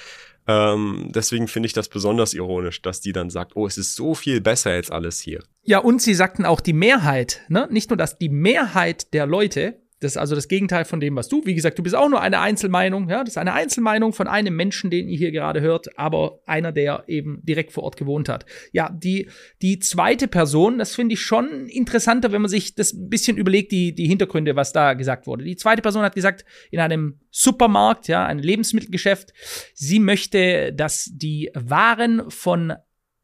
[0.47, 4.15] Ähm, deswegen finde ich das besonders ironisch, dass die dann sagt, oh, es ist so
[4.15, 5.43] viel besser jetzt alles hier.
[5.63, 7.67] Ja, und sie sagten auch die Mehrheit, ne?
[7.69, 11.27] Nicht nur, dass die Mehrheit der Leute das ist also das Gegenteil von dem, was
[11.27, 11.43] du.
[11.45, 13.10] Wie gesagt, du bist auch nur eine Einzelmeinung.
[13.10, 16.71] Ja, das ist eine Einzelmeinung von einem Menschen, den ihr hier gerade hört, aber einer,
[16.71, 18.45] der eben direkt vor Ort gewohnt hat.
[18.71, 19.29] Ja, die,
[19.63, 23.71] die zweite Person, das finde ich schon interessanter, wenn man sich das ein bisschen überlegt,
[23.71, 25.43] die, die Hintergründe, was da gesagt wurde.
[25.43, 29.33] Die zweite Person hat gesagt, in einem Supermarkt, ja, ein Lebensmittelgeschäft,
[29.73, 32.73] sie möchte, dass die Waren von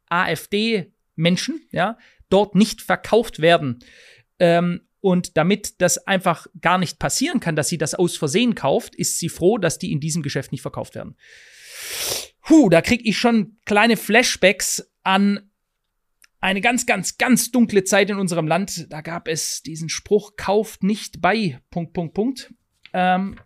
[0.10, 3.78] AfD-Menschen, ja, dort nicht verkauft werden.
[4.40, 8.96] Ähm, und damit das einfach gar nicht passieren kann, dass sie das aus Versehen kauft,
[8.96, 11.18] ist sie froh, dass die in diesem Geschäft nicht verkauft werden.
[12.42, 15.52] Puh, da kriege ich schon kleine Flashbacks an
[16.40, 18.88] eine ganz, ganz, ganz dunkle Zeit in unserem Land.
[18.92, 22.54] Da gab es diesen Spruch, kauft nicht bei, Punkt, Punkt, Punkt.
[22.94, 23.38] Ähm,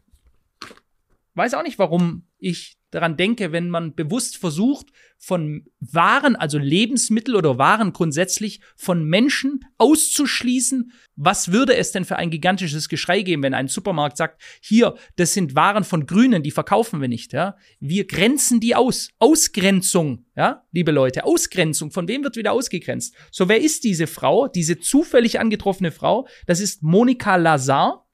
[1.34, 4.88] weiß auch nicht, warum ich daran denke, wenn man bewusst versucht,
[5.20, 10.92] von Waren, also Lebensmittel oder Waren grundsätzlich, von Menschen auszuschließen.
[11.16, 15.34] Was würde es denn für ein gigantisches Geschrei geben, wenn ein Supermarkt sagt, hier, das
[15.34, 17.58] sind Waren von Grünen, die verkaufen wir nicht, ja?
[17.80, 19.10] Wir grenzen die aus.
[19.18, 21.92] Ausgrenzung, ja, liebe Leute, Ausgrenzung.
[21.92, 23.16] Von wem wird wieder ausgegrenzt?
[23.32, 26.28] So, wer ist diese Frau, diese zufällig angetroffene Frau?
[26.46, 28.07] Das ist Monika Lazar.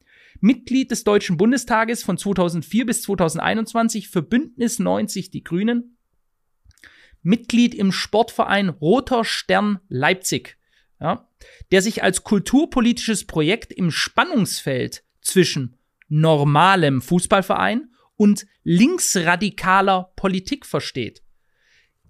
[0.44, 5.98] Mitglied des Deutschen Bundestages von 2004 bis 2021 für Bündnis 90 Die Grünen.
[7.22, 10.58] Mitglied im Sportverein Roter Stern Leipzig,
[11.00, 11.30] ja,
[11.72, 15.78] der sich als kulturpolitisches Projekt im Spannungsfeld zwischen
[16.10, 21.24] normalem Fußballverein und linksradikaler Politik versteht.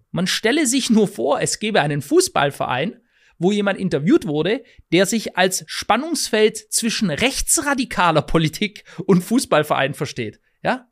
[0.09, 2.99] Man stelle sich nur vor, es gäbe einen Fußballverein,
[3.43, 10.39] wo jemand interviewt wurde, der sich als Spannungsfeld zwischen rechtsradikaler Politik und Fußballverein versteht.
[10.63, 10.89] Ja?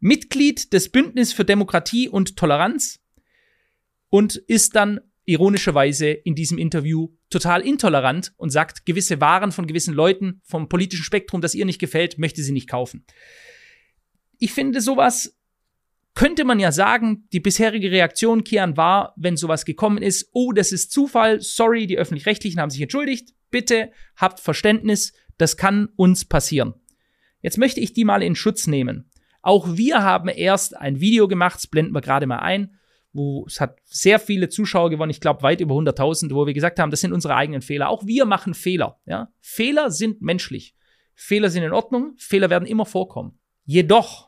[0.00, 3.00] Mitglied des Bündnis für Demokratie und Toleranz
[4.10, 9.92] und ist dann ironischerweise in diesem Interview total intolerant und sagt, gewisse Waren von gewissen
[9.92, 13.04] Leuten vom politischen Spektrum, das ihr nicht gefällt, möchte sie nicht kaufen.
[14.38, 15.37] Ich finde sowas
[16.18, 20.72] könnte man ja sagen, die bisherige Reaktion, Kian, war, wenn sowas gekommen ist, oh, das
[20.72, 26.74] ist Zufall, sorry, die öffentlich-rechtlichen haben sich entschuldigt, bitte habt Verständnis, das kann uns passieren.
[27.40, 29.08] Jetzt möchte ich die mal in Schutz nehmen.
[29.42, 32.76] Auch wir haben erst ein Video gemacht, das blenden wir gerade mal ein,
[33.12, 36.80] wo es hat sehr viele Zuschauer gewonnen, ich glaube weit über 100.000, wo wir gesagt
[36.80, 37.90] haben, das sind unsere eigenen Fehler.
[37.90, 38.98] Auch wir machen Fehler.
[39.06, 39.32] Ja?
[39.38, 40.74] Fehler sind menschlich.
[41.14, 43.38] Fehler sind in Ordnung, Fehler werden immer vorkommen.
[43.64, 44.27] Jedoch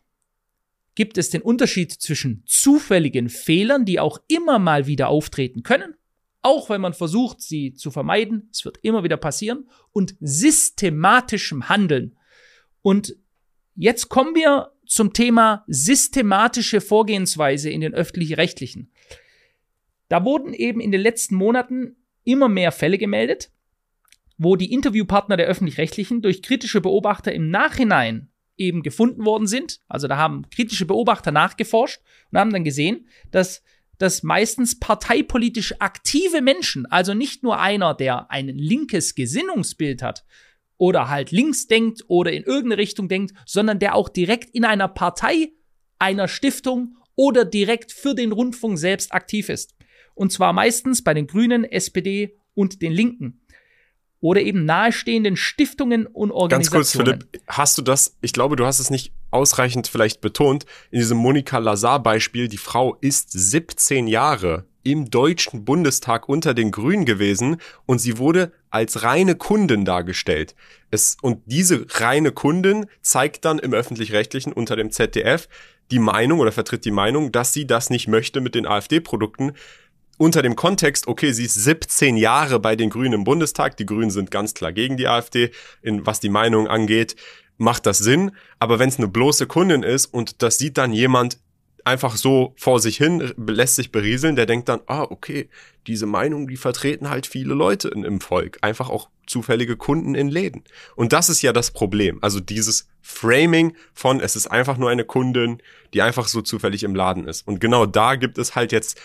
[0.95, 5.95] gibt es den Unterschied zwischen zufälligen Fehlern, die auch immer mal wieder auftreten können,
[6.43, 12.17] auch wenn man versucht, sie zu vermeiden, es wird immer wieder passieren, und systematischem Handeln.
[12.83, 13.17] Und
[13.75, 18.91] jetzt kommen wir zum Thema systematische Vorgehensweise in den öffentlich-rechtlichen.
[20.09, 23.53] Da wurden eben in den letzten Monaten immer mehr Fälle gemeldet,
[24.39, 28.30] wo die Interviewpartner der öffentlich-rechtlichen durch kritische Beobachter im Nachhinein
[28.61, 29.81] eben gefunden worden sind.
[29.89, 33.63] Also da haben kritische Beobachter nachgeforscht und haben dann gesehen, dass
[33.99, 40.25] dass meistens parteipolitisch aktive Menschen, also nicht nur einer, der ein linkes Gesinnungsbild hat
[40.79, 44.89] oder halt links denkt oder in irgendeine Richtung denkt, sondern der auch direkt in einer
[44.89, 45.53] Partei,
[45.99, 49.75] einer Stiftung oder direkt für den Rundfunk selbst aktiv ist.
[50.15, 53.40] Und zwar meistens bei den Grünen, SPD und den Linken
[54.21, 57.05] oder eben nahestehenden Stiftungen und Organisationen.
[57.05, 60.67] Ganz kurz, Philipp, hast du das, ich glaube, du hast es nicht ausreichend vielleicht betont,
[60.91, 67.05] in diesem Monika Lazar-Beispiel, die Frau ist 17 Jahre im Deutschen Bundestag unter den Grünen
[67.05, 70.55] gewesen und sie wurde als reine Kundin dargestellt.
[70.91, 75.49] Es, und diese reine Kundin zeigt dann im öffentlich-rechtlichen unter dem ZDF
[75.91, 79.53] die Meinung oder vertritt die Meinung, dass sie das nicht möchte mit den AfD-Produkten,
[80.21, 84.11] unter dem Kontext, okay, sie ist 17 Jahre bei den Grünen im Bundestag, die Grünen
[84.11, 87.17] sind ganz klar gegen die AfD, in, was die Meinung angeht,
[87.57, 88.33] macht das Sinn.
[88.59, 91.39] Aber wenn es eine bloße Kundin ist und das sieht dann jemand
[91.85, 95.49] einfach so vor sich hin, lässt sich berieseln, der denkt dann, ah, okay,
[95.87, 98.59] diese Meinung, die vertreten halt viele Leute in, im Volk.
[98.61, 100.65] Einfach auch zufällige Kunden in Läden.
[100.97, 102.19] Und das ist ja das Problem.
[102.21, 105.63] Also dieses Framing von, es ist einfach nur eine Kundin,
[105.95, 107.49] die einfach so zufällig im Laden ist.
[107.49, 109.01] Und genau da gibt es halt jetzt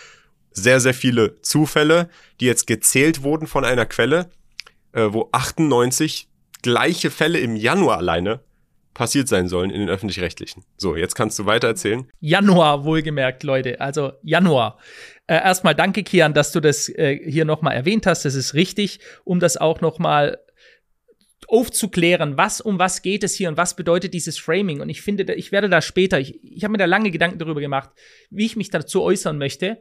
[0.56, 4.30] sehr, sehr viele Zufälle, die jetzt gezählt wurden von einer Quelle,
[4.94, 6.28] äh, wo 98
[6.62, 8.40] gleiche Fälle im Januar alleine
[8.94, 10.64] passiert sein sollen in den öffentlich-rechtlichen.
[10.78, 12.08] So, jetzt kannst du weiter erzählen.
[12.22, 13.82] Januar, wohlgemerkt, Leute.
[13.82, 14.80] Also Januar.
[15.28, 18.24] Äh, erstmal danke, Kian, dass du das äh, hier nochmal erwähnt hast.
[18.24, 20.40] Das ist richtig, um das auch nochmal
[21.48, 24.80] aufzuklären, was um was geht es hier und was bedeutet dieses Framing.
[24.80, 27.60] Und ich finde, ich werde da später, ich, ich habe mir da lange Gedanken darüber
[27.60, 27.90] gemacht,
[28.30, 29.78] wie ich mich dazu äußern möchte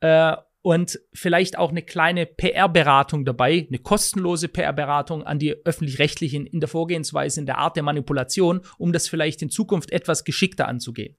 [0.00, 6.60] äh, und vielleicht auch eine kleine PR-Beratung dabei, eine kostenlose PR-Beratung an die öffentlich-rechtlichen in
[6.60, 11.16] der Vorgehensweise, in der Art der Manipulation, um das vielleicht in Zukunft etwas geschickter anzugehen.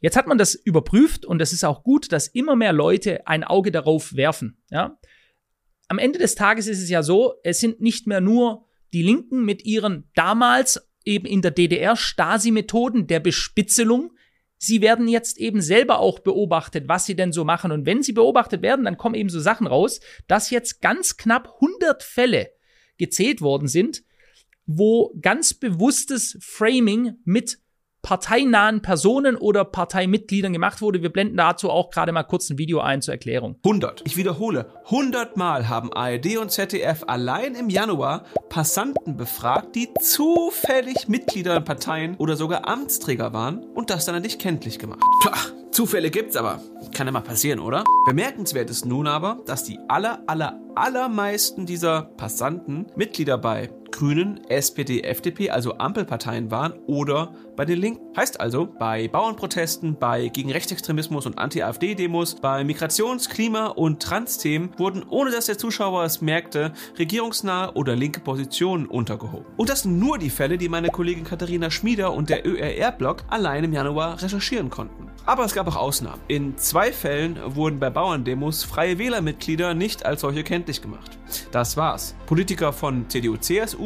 [0.00, 3.44] Jetzt hat man das überprüft und es ist auch gut, dass immer mehr Leute ein
[3.44, 4.60] Auge darauf werfen.
[4.70, 4.98] Ja?
[5.86, 9.44] Am Ende des Tages ist es ja so, es sind nicht mehr nur die Linken
[9.44, 14.16] mit ihren damals eben in der DDR Stasi-Methoden der Bespitzelung,
[14.62, 17.72] sie werden jetzt eben selber auch beobachtet, was sie denn so machen.
[17.72, 21.54] Und wenn sie beobachtet werden, dann kommen eben so Sachen raus, dass jetzt ganz knapp
[21.54, 22.52] 100 Fälle
[22.96, 24.04] gezählt worden sind,
[24.64, 27.58] wo ganz bewusstes Framing mit
[28.02, 31.02] parteinahen Personen oder Parteimitgliedern gemacht wurde.
[31.02, 33.56] Wir blenden dazu auch gerade mal kurz ein Video ein zur Erklärung.
[33.64, 34.02] 100.
[34.04, 41.08] Ich wiederhole, 100 Mal haben ARD und ZDF allein im Januar Passanten befragt, die zufällig
[41.08, 45.00] Mitglieder in Parteien oder sogar Amtsträger waren und das dann an dich kenntlich gemacht.
[45.22, 45.32] Tja,
[45.70, 46.60] Zufälle gibt's aber.
[46.92, 47.84] Kann mal passieren, oder?
[48.04, 55.02] Bemerkenswert ist nun aber, dass die aller, aller, allermeisten dieser Passanten Mitglieder bei Grünen, SPD,
[55.02, 58.16] FDP, also Ampelparteien waren oder bei den Linken.
[58.16, 65.04] Heißt also, bei Bauernprotesten, bei gegen Rechtsextremismus und Anti-AfD-Demos, bei Migrations-, Klima- und Trans-Themen wurden,
[65.08, 69.46] ohne dass der Zuschauer es merkte, regierungsnahe oder linke Positionen untergehoben.
[69.56, 73.64] Und das sind nur die Fälle, die meine Kollegin Katharina Schmieder und der ÖRR-Blog allein
[73.64, 75.10] im Januar recherchieren konnten.
[75.24, 76.20] Aber es gab auch Ausnahmen.
[76.26, 81.18] In zwei Fällen wurden bei Bauerndemos freie Wählermitglieder nicht als solche kenntlich gemacht.
[81.52, 82.16] Das war's.
[82.26, 83.81] Politiker von CDU, CSU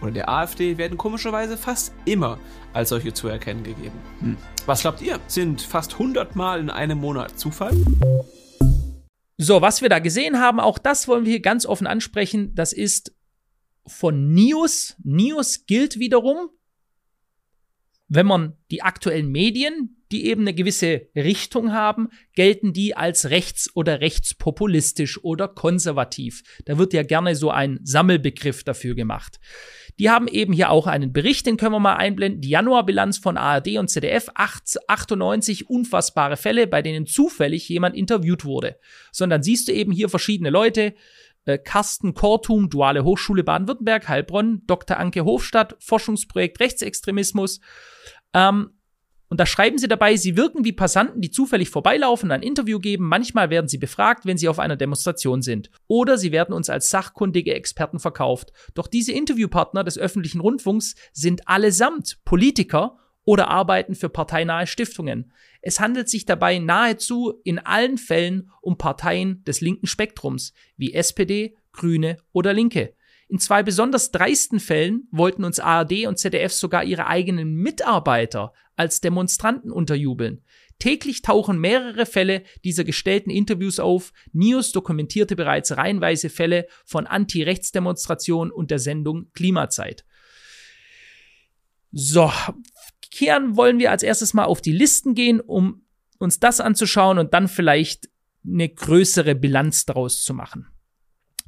[0.00, 2.38] oder der AfD werden komischerweise fast immer
[2.72, 3.98] als solche zu erkennen gegeben.
[4.20, 4.36] Hm.
[4.66, 5.18] Was glaubt ihr?
[5.26, 7.74] Sind fast 100 Mal in einem Monat Zufall?
[9.36, 12.54] So, was wir da gesehen haben, auch das wollen wir hier ganz offen ansprechen.
[12.54, 13.14] Das ist
[13.86, 14.96] von Nius.
[15.02, 16.50] Nius gilt wiederum,
[18.08, 23.74] wenn man die aktuellen Medien, die eben eine gewisse Richtung haben, gelten die als rechts-
[23.74, 26.42] oder rechtspopulistisch oder konservativ.
[26.64, 29.38] Da wird ja gerne so ein Sammelbegriff dafür gemacht.
[29.98, 32.40] Die haben eben hier auch einen Bericht, den können wir mal einblenden.
[32.40, 38.76] Die Januarbilanz von ARD und ZDF, 98 unfassbare Fälle, bei denen zufällig jemand interviewt wurde.
[39.10, 40.94] Sondern siehst du eben hier verschiedene Leute,
[41.46, 44.98] äh, Carsten Kortum, Duale Hochschule Baden-Württemberg, Heilbronn, Dr.
[44.98, 47.60] Anke Hofstadt, Forschungsprojekt Rechtsextremismus.
[48.34, 48.77] Ähm,
[49.28, 53.04] und da schreiben sie dabei, sie wirken wie Passanten, die zufällig vorbeilaufen, ein Interview geben.
[53.04, 55.70] Manchmal werden sie befragt, wenn sie auf einer Demonstration sind.
[55.86, 58.52] Oder sie werden uns als sachkundige Experten verkauft.
[58.74, 65.30] Doch diese Interviewpartner des öffentlichen Rundfunks sind allesamt Politiker oder arbeiten für parteinahe Stiftungen.
[65.60, 71.54] Es handelt sich dabei nahezu in allen Fällen um Parteien des linken Spektrums, wie SPD,
[71.72, 72.94] Grüne oder Linke.
[73.28, 79.00] In zwei besonders dreisten Fällen wollten uns ARD und ZDF sogar ihre eigenen Mitarbeiter als
[79.00, 80.42] Demonstranten unterjubeln.
[80.78, 84.12] Täglich tauchen mehrere Fälle dieser gestellten Interviews auf.
[84.32, 90.04] News dokumentierte bereits reihenweise Fälle von Anti-Rechts-Demonstrationen und der Sendung Klimazeit.
[91.90, 92.32] So,
[93.10, 95.82] kehren wollen wir als erstes mal auf die Listen gehen, um
[96.18, 98.08] uns das anzuschauen und dann vielleicht
[98.46, 100.68] eine größere Bilanz daraus zu machen.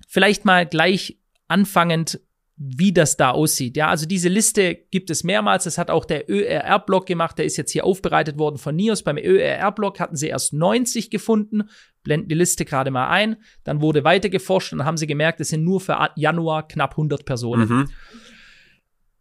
[0.09, 1.20] Vielleicht mal gleich
[1.51, 2.21] anfangend,
[2.57, 3.77] wie das da aussieht.
[3.79, 5.65] Ja, also diese Liste gibt es mehrmals.
[5.65, 7.39] Das hat auch der ÖRR-Blog gemacht.
[7.39, 9.03] Der ist jetzt hier aufbereitet worden von NIOS.
[9.03, 11.71] Beim ÖRR-Blog hatten sie erst 90 gefunden.
[12.03, 13.37] Blenden die Liste gerade mal ein.
[13.65, 17.25] Dann wurde weiter geforscht und haben sie gemerkt, es sind nur für Januar knapp 100
[17.25, 17.69] Personen.
[17.69, 17.89] Mhm.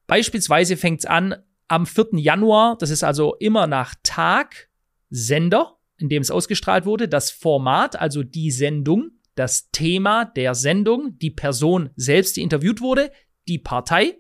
[0.06, 1.36] Beispielsweise fängt es an
[1.70, 2.08] am 4.
[2.18, 2.78] Januar.
[2.78, 4.68] Das ist also immer nach Tag
[5.12, 11.18] Sender, in dem es ausgestrahlt wurde, das Format, also die Sendung, das Thema der Sendung,
[11.18, 13.10] die Person selbst, die interviewt wurde,
[13.48, 14.18] die Partei,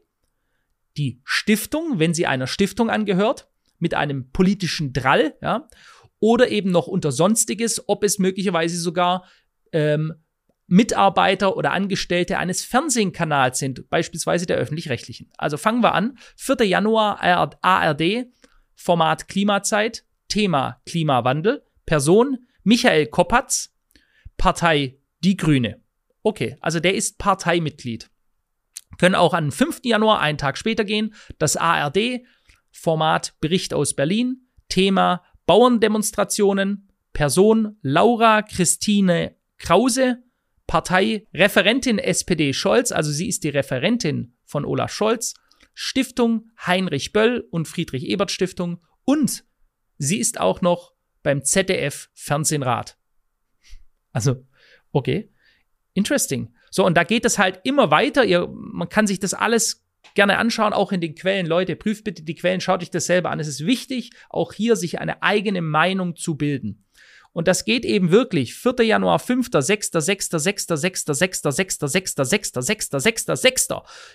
[0.95, 5.67] die Stiftung, wenn sie einer Stiftung angehört, mit einem politischen Drall, ja,
[6.19, 9.25] oder eben noch unter Sonstiges, ob es möglicherweise sogar
[9.73, 10.13] ähm,
[10.67, 15.29] Mitarbeiter oder Angestellte eines Fernsehkanals sind, beispielsweise der öffentlich-rechtlichen.
[15.37, 16.17] Also fangen wir an.
[16.37, 16.65] 4.
[16.65, 17.21] Januar
[17.61, 18.27] ARD,
[18.75, 23.73] Format Klimazeit, Thema Klimawandel, Person Michael Koppatz,
[24.37, 25.81] Partei Die Grüne.
[26.23, 28.09] Okay, also der ist Parteimitglied.
[28.97, 29.81] Können auch am 5.
[29.83, 32.21] Januar, einen Tag später gehen, das ARD,
[32.71, 40.23] Format Bericht aus Berlin, Thema Bauerndemonstrationen, Person Laura Christine Krause,
[40.67, 45.33] Partei Referentin SPD Scholz, also sie ist die Referentin von Olaf Scholz,
[45.73, 49.45] Stiftung Heinrich Böll und Friedrich Ebert Stiftung und
[49.97, 52.97] sie ist auch noch beim ZDF Fernsehrat.
[54.11, 54.45] Also,
[54.91, 55.29] okay.
[55.93, 56.53] Interesting.
[56.71, 58.23] So, und da geht es halt immer weiter.
[58.25, 61.45] Ihr, man kann sich das alles gerne anschauen, auch in den Quellen.
[61.45, 63.39] Leute, prüft bitte die Quellen, schaut euch das selber an.
[63.39, 66.85] Es ist wichtig, auch hier sich eine eigene Meinung zu bilden.
[67.31, 68.83] Und das geht eben wirklich 4.
[68.83, 73.67] Januar, 5., 6., 6., 6., 6., 6., 6., 6., 6., 6., 6., 6.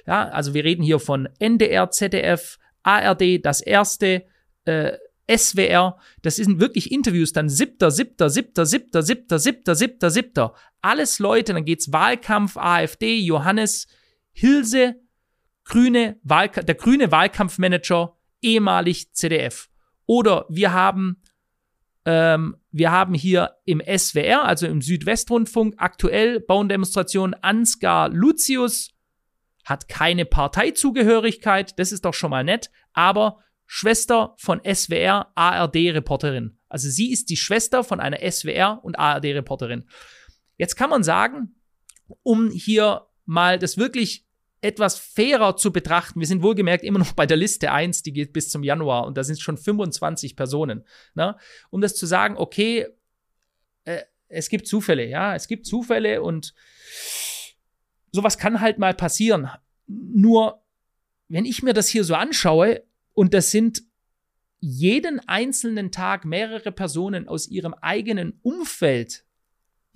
[0.06, 4.24] Ja, also wir reden hier von NDR, ZDF, ARD, das erste,
[4.64, 4.98] äh,
[5.30, 10.54] SWR, das sind wirklich Interviews, dann siebter, siebter, siebter, siebter, siebter, siebter, siebter, siebter.
[10.82, 13.86] Alles Leute, dann geht's Wahlkampf, AfD, Johannes
[14.32, 14.96] Hilse,
[15.64, 19.68] grüne Wahlka der grüne Wahlkampfmanager, ehemalig CDF.
[20.06, 21.22] Oder wir haben,
[22.04, 28.90] ähm, wir haben hier im SWR, also im Südwestrundfunk, aktuell Bauerndemonstration Ansgar Lucius,
[29.64, 36.58] hat keine Parteizugehörigkeit, das ist doch schon mal nett, aber Schwester von SWR ARD-Reporterin.
[36.68, 39.88] Also sie ist die Schwester von einer SWR und ARD-Reporterin.
[40.56, 41.54] Jetzt kann man sagen,
[42.22, 44.26] um hier mal das wirklich
[44.60, 48.32] etwas fairer zu betrachten, wir sind wohlgemerkt immer noch bei der Liste 1, die geht
[48.32, 50.84] bis zum Januar und da sind schon 25 Personen.
[51.14, 51.36] Ne?
[51.70, 52.86] Um das zu sagen, okay,
[53.84, 56.54] äh, es gibt Zufälle, ja, es gibt Zufälle und
[58.10, 59.50] sowas kann halt mal passieren.
[59.86, 60.62] Nur,
[61.28, 62.82] wenn ich mir das hier so anschaue,
[63.14, 63.82] und das sind
[64.60, 69.24] jeden einzelnen Tag mehrere Personen aus ihrem eigenen Umfeld,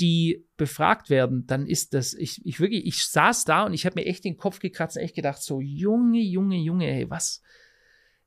[0.00, 4.00] die befragt werden, dann ist das, ich, ich wirklich, ich saß da und ich habe
[4.00, 7.42] mir echt den Kopf gekratzt und echt gedacht, so, Junge, Junge, Junge, hey, was?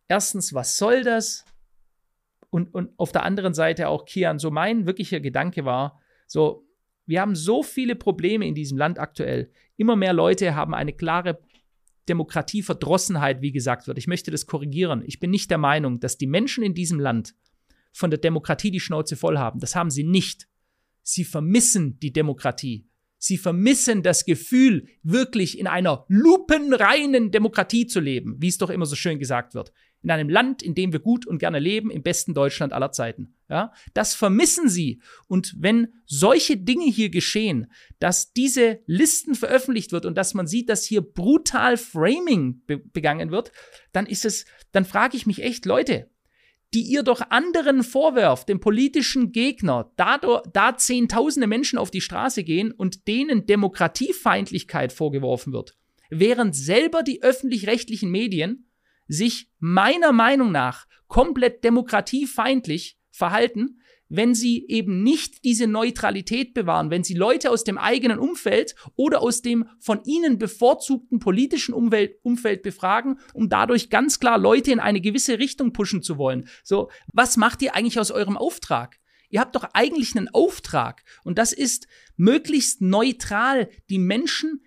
[0.08, 1.46] Erstens, was soll das?
[2.50, 6.66] Und, und auf der anderen Seite auch Kian, so mein wirklicher Gedanke war, so,
[7.06, 9.52] wir haben so viele Probleme in diesem Land aktuell.
[9.78, 11.40] Immer mehr Leute haben eine klare
[12.10, 13.98] Demokratieverdrossenheit, wie gesagt wird.
[13.98, 15.04] Ich möchte das korrigieren.
[15.06, 17.36] Ich bin nicht der Meinung, dass die Menschen in diesem Land
[17.94, 19.60] von der Demokratie die Schnauze voll haben.
[19.60, 20.48] Das haben sie nicht.
[21.04, 22.88] Sie vermissen die Demokratie.
[23.18, 28.88] Sie vermissen das Gefühl, wirklich in einer lupenreinen Demokratie zu leben, wie es doch immer
[28.88, 29.72] so schön gesagt wird.
[30.04, 33.36] In einem Land, in dem wir gut und gerne leben, im besten Deutschland aller Zeiten.
[33.50, 35.02] Ja, das vermissen sie.
[35.28, 40.70] Und wenn solche Dinge hier geschehen, dass diese Listen veröffentlicht wird und dass man sieht,
[40.70, 43.52] dass hier brutal Framing be begangen wird,
[43.92, 46.10] dann ist es, dann frage ich mich echt, Leute,
[46.74, 52.44] die ihr doch anderen vorwerft, dem politischen Gegner, da, da zehntausende Menschen auf die Straße
[52.44, 55.76] gehen und denen Demokratiefeindlichkeit vorgeworfen wird,
[56.10, 58.71] während selber die öffentlich-rechtlichen Medien
[59.12, 67.04] sich meiner Meinung nach komplett demokratiefeindlich verhalten, wenn sie eben nicht diese Neutralität bewahren, wenn
[67.04, 72.62] sie Leute aus dem eigenen Umfeld oder aus dem von ihnen bevorzugten politischen Umwelt, Umfeld
[72.62, 76.48] befragen, um dadurch ganz klar Leute in eine gewisse Richtung pushen zu wollen.
[76.64, 79.00] So, was macht ihr eigentlich aus eurem Auftrag?
[79.30, 81.88] Ihr habt doch eigentlich einen Auftrag und das ist
[82.18, 84.62] möglichst neutral die Menschen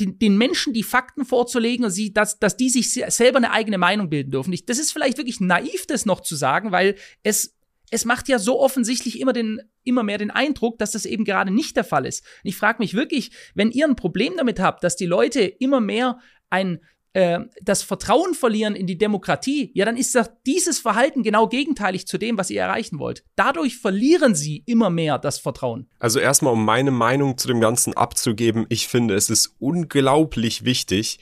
[0.00, 3.78] den, den Menschen die Fakten vorzulegen und sie, dass, dass die sich selber eine eigene
[3.78, 4.52] Meinung bilden dürfen.
[4.52, 7.56] Ich, das ist vielleicht wirklich naiv, das noch zu sagen, weil es
[7.94, 11.50] es macht ja so offensichtlich immer, den, immer mehr den Eindruck, dass das eben gerade
[11.50, 12.24] nicht der Fall ist.
[12.42, 15.78] Und ich frage mich wirklich, wenn ihr ein Problem damit habt, dass die Leute immer
[15.78, 16.18] mehr
[16.48, 16.80] ein
[17.12, 22.06] äh, das Vertrauen verlieren in die Demokratie, ja, dann ist doch dieses Verhalten genau gegenteilig
[22.06, 23.24] zu dem, was ihr erreichen wollt.
[23.36, 25.88] Dadurch verlieren sie immer mehr das Vertrauen.
[25.98, 31.18] Also erstmal, um meine Meinung zu dem Ganzen abzugeben, ich finde, es ist unglaublich wichtig,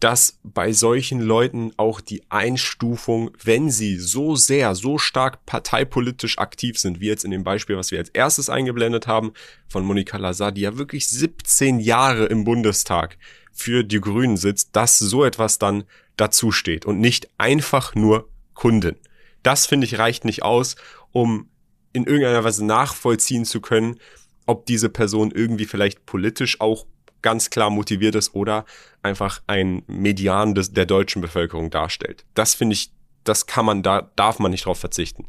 [0.00, 6.78] dass bei solchen Leuten auch die Einstufung, wenn sie so sehr, so stark parteipolitisch aktiv
[6.78, 9.32] sind, wie jetzt in dem Beispiel, was wir als erstes eingeblendet haben,
[9.68, 13.16] von Monika Lazar, die ja wirklich 17 Jahre im Bundestag
[13.52, 15.84] für die Grünen sitzt, dass so etwas dann
[16.16, 18.96] dazu steht und nicht einfach nur Kunden.
[19.42, 20.76] Das finde ich reicht nicht aus,
[21.12, 21.48] um
[21.92, 23.98] in irgendeiner Weise nachvollziehen zu können,
[24.44, 26.86] ob diese Person irgendwie vielleicht politisch auch
[27.26, 28.64] ganz klar motiviert ist oder
[29.02, 32.24] einfach ein Median des, der deutschen Bevölkerung darstellt.
[32.34, 32.92] Das finde ich,
[33.24, 35.26] das kann man, da darf man nicht drauf verzichten.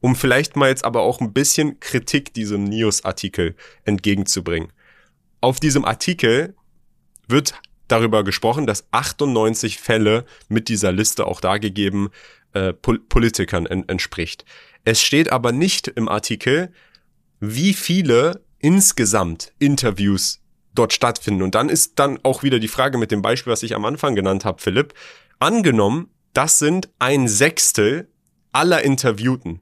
[0.00, 4.72] Um vielleicht mal jetzt aber auch ein bisschen Kritik diesem News-Artikel entgegenzubringen.
[5.42, 6.54] Auf diesem Artikel
[7.28, 7.52] wird
[7.88, 12.08] darüber gesprochen, dass 98 Fälle mit dieser Liste auch dargegeben
[12.54, 14.46] äh, Pol Politikern en entspricht.
[14.84, 16.72] Es steht aber nicht im Artikel,
[17.38, 20.40] wie viele insgesamt Interviews
[20.74, 21.42] dort stattfinden.
[21.42, 24.14] Und dann ist dann auch wieder die Frage mit dem Beispiel, was ich am Anfang
[24.14, 24.94] genannt habe, Philipp.
[25.38, 28.08] Angenommen, das sind ein Sechstel
[28.52, 29.60] aller Interviewten.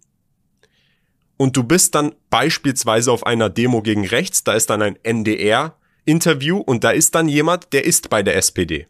[1.37, 6.59] Und du bist dann beispielsweise auf einer Demo gegen rechts, da ist dann ein NDR-Interview
[6.59, 8.87] und da ist dann jemand, der ist bei der SPD.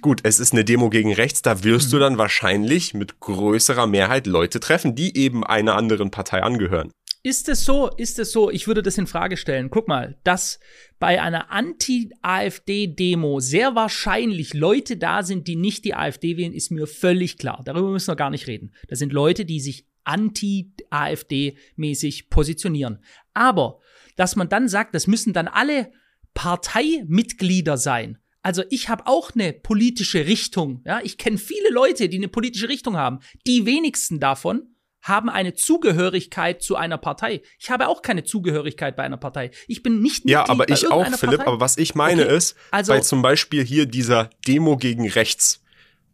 [0.00, 1.90] Gut, es ist eine Demo gegen rechts, da wirst mhm.
[1.90, 6.90] du dann wahrscheinlich mit größerer Mehrheit Leute treffen, die eben einer anderen Partei angehören.
[7.22, 7.88] Ist es so?
[7.88, 8.50] Ist es so?
[8.50, 9.68] Ich würde das in Frage stellen.
[9.68, 10.58] Guck mal, dass
[10.98, 16.86] bei einer Anti-AfD-Demo sehr wahrscheinlich Leute da sind, die nicht die AfD wählen, ist mir
[16.86, 17.60] völlig klar.
[17.66, 18.72] Darüber müssen wir gar nicht reden.
[18.88, 23.04] Das sind Leute, die sich anti-AfD-mäßig positionieren.
[23.34, 23.80] Aber,
[24.16, 25.92] dass man dann sagt, das müssen dann alle
[26.32, 28.16] Parteimitglieder sein.
[28.42, 30.82] Also ich habe auch eine politische Richtung.
[30.86, 33.18] Ja, ich kenne viele Leute, die eine politische Richtung haben.
[33.46, 37.42] Die wenigsten davon haben eine Zugehörigkeit zu einer Partei.
[37.58, 39.50] Ich habe auch keine Zugehörigkeit bei einer Partei.
[39.66, 41.38] Ich bin nicht Mitglied Ja, aber ich auch, Philipp.
[41.38, 41.46] Partei.
[41.46, 42.36] Aber was ich meine okay.
[42.36, 45.62] ist, also, bei zum Beispiel hier dieser Demo gegen rechts,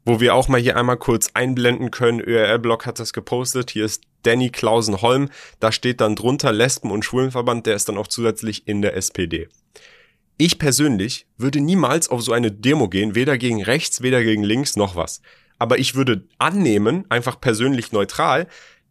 [0.05, 2.21] wo wir auch mal hier einmal kurz einblenden können.
[2.21, 3.73] ÖRL-Blog hat das gepostet.
[3.73, 5.31] Hier ist Danny Klausen-Holm.
[5.59, 7.67] Da steht dann drunter Lesben- und Schwulenverband.
[7.67, 9.49] Der ist dann auch zusätzlich in der SPD.
[10.39, 14.77] Ich persönlich würde niemals auf so eine Demo gehen, weder gegen rechts, weder gegen links,
[14.77, 15.23] noch was.
[15.59, 18.47] Aber ich würde annehmen, einfach persönlich neutral,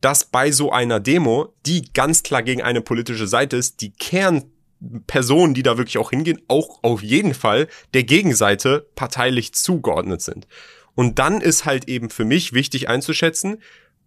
[0.05, 5.55] dass bei so einer Demo, die ganz klar gegen eine politische Seite ist, die Kernpersonen,
[5.55, 10.47] die da wirklich auch hingehen, auch auf jeden Fall der Gegenseite parteilich zugeordnet sind.
[10.93, 13.63] Und dann ist halt eben für mich wichtig einzuschätzen,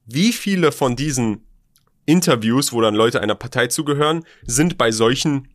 [0.06, 1.44] wie viele von diesen
[2.06, 5.48] Interviews, wo dann Leute einer Partei zugehören, sind bei solchen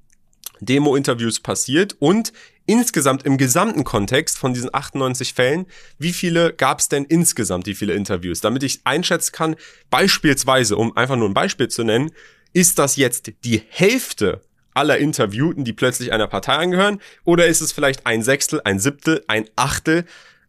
[0.60, 2.34] Demo-Interviews passiert und
[2.66, 5.66] insgesamt im gesamten Kontext von diesen 98 Fällen,
[5.98, 8.42] wie viele gab es denn insgesamt, wie viele Interviews?
[8.42, 9.56] Damit ich einschätzen kann,
[9.90, 12.12] beispielsweise, um einfach nur ein Beispiel zu nennen,
[12.54, 14.42] ist das jetzt die Hälfte
[14.74, 19.24] aller Interviewten, die plötzlich einer Partei angehören, oder ist es vielleicht ein Sechstel, ein Siebtel,
[19.28, 20.06] ein Achtel,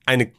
[0.06, 0.32] eine,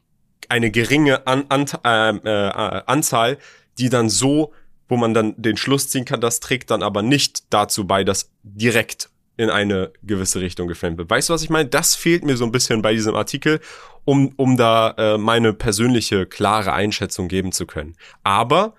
[0.49, 3.37] eine geringe An An äh, äh, Anzahl,
[3.77, 4.53] die dann so,
[4.87, 8.31] wo man dann den Schluss ziehen kann, das trägt dann aber nicht dazu bei, dass
[8.43, 11.09] direkt in eine gewisse Richtung gefilmt wird.
[11.09, 11.69] Weißt du, was ich meine?
[11.69, 13.59] Das fehlt mir so ein bisschen bei diesem Artikel,
[14.05, 17.95] um, um da äh, meine persönliche klare Einschätzung geben zu können.
[18.23, 18.75] Aber,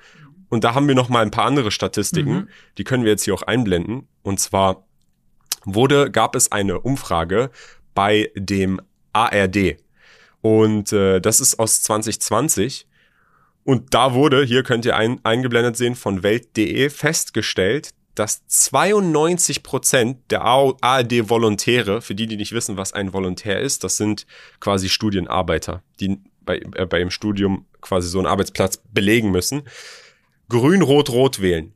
[0.48, 2.48] und da haben wir noch mal ein paar andere Statistiken, mhm.
[2.78, 4.08] die können wir jetzt hier auch einblenden.
[4.22, 4.86] Und zwar
[5.64, 7.50] wurde, gab es eine Umfrage
[7.94, 8.80] bei dem
[9.12, 9.76] ARD.
[10.40, 12.86] Und äh, das ist aus 2020.
[13.64, 20.18] Und da wurde, hier könnt ihr ein, eingeblendet sehen, von Welt.de festgestellt, dass 92 Prozent
[20.30, 24.26] der ARD-Volontäre, für die, die nicht wissen, was ein Volontär ist, das sind
[24.58, 29.62] quasi Studienarbeiter, die bei, äh, bei ihrem Studium quasi so einen Arbeitsplatz belegen müssen,
[30.48, 31.72] grün, rot, rot wählen.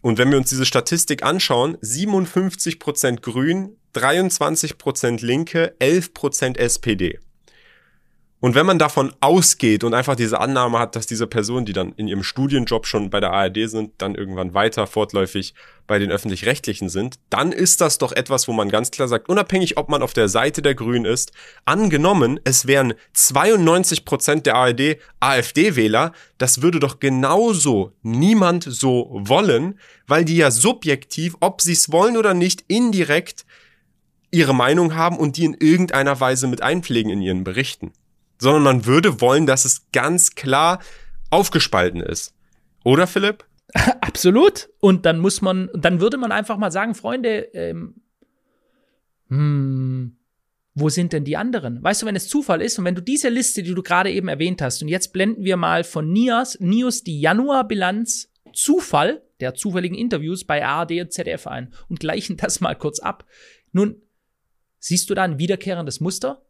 [0.00, 6.58] Und wenn wir uns diese Statistik anschauen, 57 Prozent grün, 23 Prozent Linke, 11 Prozent
[6.58, 7.18] SPD.
[8.46, 11.94] Und wenn man davon ausgeht und einfach diese Annahme hat, dass diese Personen, die dann
[11.96, 15.52] in ihrem Studienjob schon bei der ARD sind, dann irgendwann weiter fortläufig
[15.88, 19.78] bei den öffentlich-rechtlichen sind, dann ist das doch etwas, wo man ganz klar sagt, unabhängig
[19.78, 21.32] ob man auf der Seite der Grünen ist,
[21.64, 29.76] angenommen, es wären 92 Prozent der ARD AfD-Wähler, das würde doch genauso niemand so wollen,
[30.06, 33.44] weil die ja subjektiv, ob sie es wollen oder nicht, indirekt
[34.30, 37.90] ihre Meinung haben und die in irgendeiner Weise mit einpflegen in ihren Berichten
[38.38, 40.80] sondern man würde wollen, dass es ganz klar
[41.30, 42.34] aufgespalten ist.
[42.84, 43.44] Oder Philipp?
[44.00, 44.68] Absolut.
[44.80, 47.94] Und dann muss man, dann würde man einfach mal sagen, Freunde, ähm,
[49.28, 50.16] hm,
[50.74, 51.82] wo sind denn die anderen?
[51.82, 54.28] Weißt du, wenn es Zufall ist und wenn du diese Liste, die du gerade eben
[54.28, 59.96] erwähnt hast, und jetzt blenden wir mal von Nias, Nius die Januarbilanz Zufall der zufälligen
[59.96, 63.26] Interviews bei ARD und ZDF ein und gleichen das mal kurz ab.
[63.72, 64.02] Nun,
[64.78, 66.45] siehst du da ein wiederkehrendes Muster?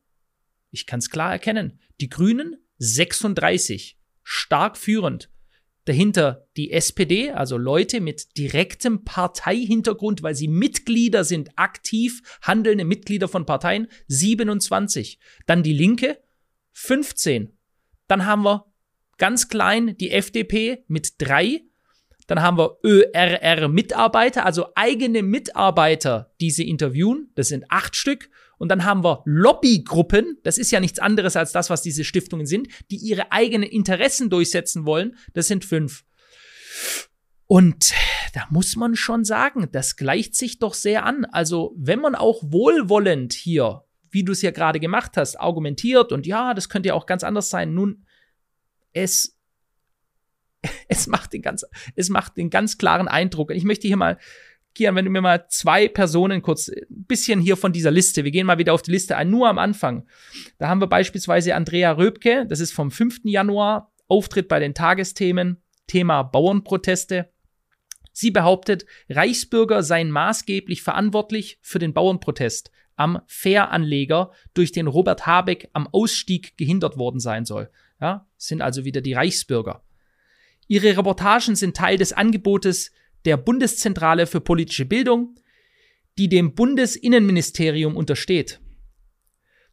[0.70, 1.80] Ich kann es klar erkennen.
[2.00, 5.30] Die Grünen 36, stark führend.
[5.86, 13.28] Dahinter die SPD, also Leute mit direktem Parteihintergrund, weil sie Mitglieder sind, aktiv handelnde Mitglieder
[13.28, 15.20] von Parteien, 27.
[15.46, 16.18] Dann die Linke,
[16.72, 17.56] 15.
[18.08, 18.66] Dann haben wir
[19.16, 21.62] ganz klein die FDP mit drei.
[22.26, 27.30] Dann haben wir ÖRR-Mitarbeiter, also eigene Mitarbeiter, die sie interviewen.
[27.36, 28.28] Das sind acht Stück.
[28.58, 32.46] Und dann haben wir Lobbygruppen, das ist ja nichts anderes als das, was diese Stiftungen
[32.46, 35.16] sind, die ihre eigenen Interessen durchsetzen wollen.
[35.34, 36.04] Das sind fünf.
[37.46, 37.92] Und
[38.32, 41.24] da muss man schon sagen, das gleicht sich doch sehr an.
[41.26, 46.26] Also, wenn man auch wohlwollend hier, wie du es ja gerade gemacht hast, argumentiert und
[46.26, 47.74] ja, das könnte ja auch ganz anders sein.
[47.74, 48.04] Nun,
[48.92, 49.38] es,
[50.88, 53.52] es macht den ganz, es macht den ganz klaren Eindruck.
[53.52, 54.18] Ich möchte hier mal
[54.76, 58.30] Kian, wenn du mir mal zwei Personen kurz ein bisschen hier von dieser Liste, wir
[58.30, 60.06] gehen mal wieder auf die Liste ein, nur am Anfang.
[60.58, 63.20] Da haben wir beispielsweise Andrea Röbke, das ist vom 5.
[63.24, 67.30] Januar, Auftritt bei den Tagesthemen, Thema Bauernproteste.
[68.12, 75.70] Sie behauptet, Reichsbürger seien maßgeblich verantwortlich für den Bauernprotest am Fähranleger, durch den Robert Habeck
[75.72, 77.70] am Ausstieg gehindert worden sein soll.
[77.98, 79.82] Ja, sind also wieder die Reichsbürger.
[80.68, 82.90] Ihre Reportagen sind Teil des Angebotes
[83.26, 85.34] der Bundeszentrale für politische Bildung,
[86.18, 88.60] die dem Bundesinnenministerium untersteht.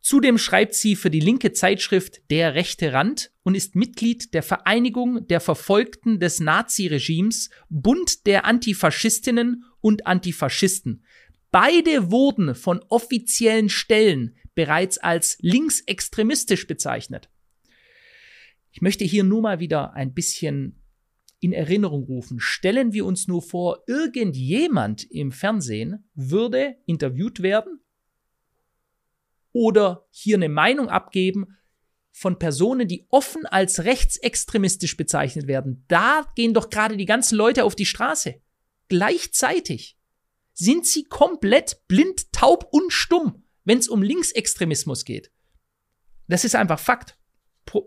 [0.02, 5.26] Zudem schreibt sie für die linke Zeitschrift Der rechte Rand und ist Mitglied der Vereinigung
[5.28, 11.06] der Verfolgten des Naziregimes Bund der Antifaschistinnen und Antifaschisten.
[11.52, 17.30] Beide wurden von offiziellen Stellen bereits als linksextremistisch bezeichnet.
[18.72, 20.83] Ich möchte hier nur mal wieder ein bisschen
[21.44, 22.40] in Erinnerung rufen.
[22.40, 27.80] Stellen wir uns nur vor, irgendjemand im Fernsehen würde interviewt werden
[29.52, 31.58] oder hier eine Meinung abgeben
[32.12, 35.84] von Personen, die offen als rechtsextremistisch bezeichnet werden.
[35.88, 38.36] Da gehen doch gerade die ganzen Leute auf die Straße.
[38.88, 39.98] Gleichzeitig
[40.54, 45.32] sind sie komplett blind, taub und stumm, wenn es um Linksextremismus geht.
[46.28, 47.18] Das ist einfach Fakt.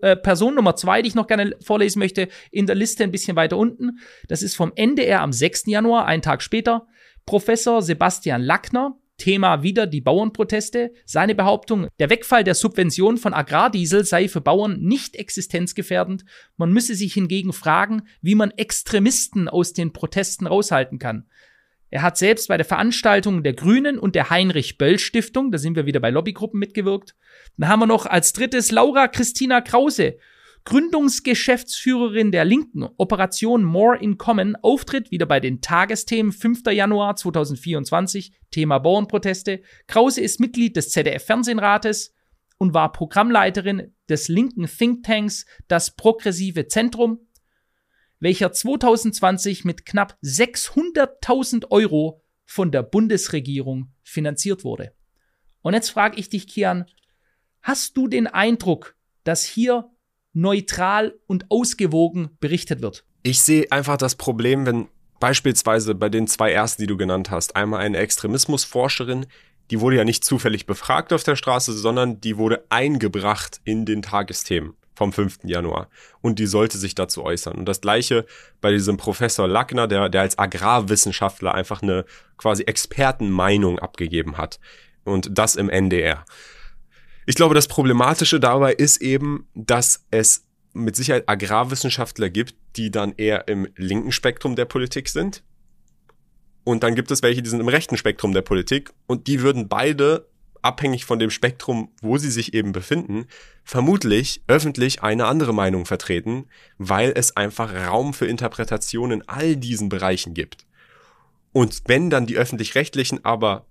[0.02, 3.36] Äh, Person Nummer zwei, die ich noch gerne vorlesen möchte, in der Liste ein bisschen
[3.36, 3.98] weiter unten.
[4.28, 5.66] Das ist vom NDR am 6.
[5.66, 6.86] Januar, einen Tag später.
[7.24, 10.92] Professor Sebastian Lackner, Thema wieder die Bauernproteste.
[11.04, 16.24] Seine Behauptung, der Wegfall der Subvention von Agrardiesel sei für Bauern nicht existenzgefährdend.
[16.56, 21.26] Man müsse sich hingegen fragen, wie man Extremisten aus den Protesten raushalten kann.
[21.96, 25.76] Er hat selbst bei der Veranstaltung der Grünen und der Heinrich Böll Stiftung, da sind
[25.76, 27.16] wir wieder bei Lobbygruppen mitgewirkt.
[27.56, 30.18] Dann haben wir noch als drittes Laura Christina Krause,
[30.66, 36.64] Gründungsgeschäftsführerin der Linken, Operation More in Common, Auftritt wieder bei den Tagesthemen 5.
[36.70, 39.62] Januar 2024, Thema Bauernproteste.
[39.86, 42.12] Krause ist Mitglied des ZDF-Fernsehrates
[42.58, 47.25] und war Programmleiterin des linken Thinktanks Das Progressive Zentrum
[48.20, 54.92] welcher 2020 mit knapp 600.000 Euro von der Bundesregierung finanziert wurde.
[55.62, 56.86] Und jetzt frage ich dich, Kian,
[57.62, 59.90] hast du den Eindruck, dass hier
[60.32, 63.04] neutral und ausgewogen berichtet wird?
[63.22, 64.88] Ich sehe einfach das Problem, wenn
[65.18, 69.26] beispielsweise bei den zwei ersten, die du genannt hast, einmal eine Extremismusforscherin,
[69.70, 74.02] die wurde ja nicht zufällig befragt auf der Straße, sondern die wurde eingebracht in den
[74.02, 75.40] Tagesthemen vom 5.
[75.44, 75.88] Januar.
[76.22, 77.56] Und die sollte sich dazu äußern.
[77.56, 78.26] Und das gleiche
[78.60, 82.04] bei diesem Professor Lackner, der, der als Agrarwissenschaftler einfach eine
[82.38, 84.58] quasi Expertenmeinung abgegeben hat.
[85.04, 86.24] Und das im NDR.
[87.26, 93.14] Ich glaube, das Problematische dabei ist eben, dass es mit Sicherheit Agrarwissenschaftler gibt, die dann
[93.16, 95.42] eher im linken Spektrum der Politik sind.
[96.64, 98.90] Und dann gibt es welche, die sind im rechten Spektrum der Politik.
[99.06, 100.26] Und die würden beide
[100.66, 103.26] abhängig von dem Spektrum, wo sie sich eben befinden,
[103.64, 106.46] vermutlich öffentlich eine andere Meinung vertreten,
[106.76, 110.66] weil es einfach Raum für Interpretation in all diesen Bereichen gibt.
[111.52, 113.64] Und wenn dann die öffentlich-rechtlichen aber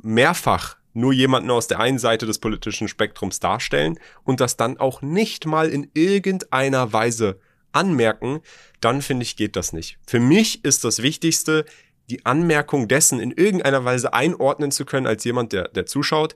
[0.00, 5.00] mehrfach nur jemanden aus der einen Seite des politischen Spektrums darstellen und das dann auch
[5.00, 7.40] nicht mal in irgendeiner Weise
[7.72, 8.40] anmerken,
[8.80, 9.98] dann finde ich, geht das nicht.
[10.06, 11.64] Für mich ist das Wichtigste,
[12.10, 16.34] die Anmerkung dessen in irgendeiner Weise einordnen zu können als jemand, der, der zuschaut,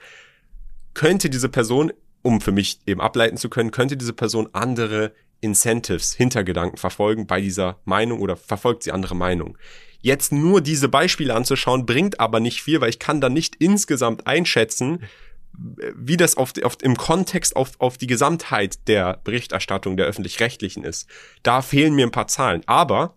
[0.94, 1.92] könnte diese Person,
[2.22, 7.40] um für mich eben ableiten zu können, könnte diese Person andere Incentives, Hintergedanken verfolgen bei
[7.40, 9.58] dieser Meinung oder verfolgt sie andere Meinung.
[10.00, 14.26] Jetzt nur diese Beispiele anzuschauen, bringt aber nicht viel, weil ich kann dann nicht insgesamt
[14.26, 15.00] einschätzen,
[15.58, 21.08] wie das auf, auf, im Kontext auf, auf die Gesamtheit der Berichterstattung der öffentlich-rechtlichen ist.
[21.42, 22.62] Da fehlen mir ein paar Zahlen.
[22.66, 23.16] Aber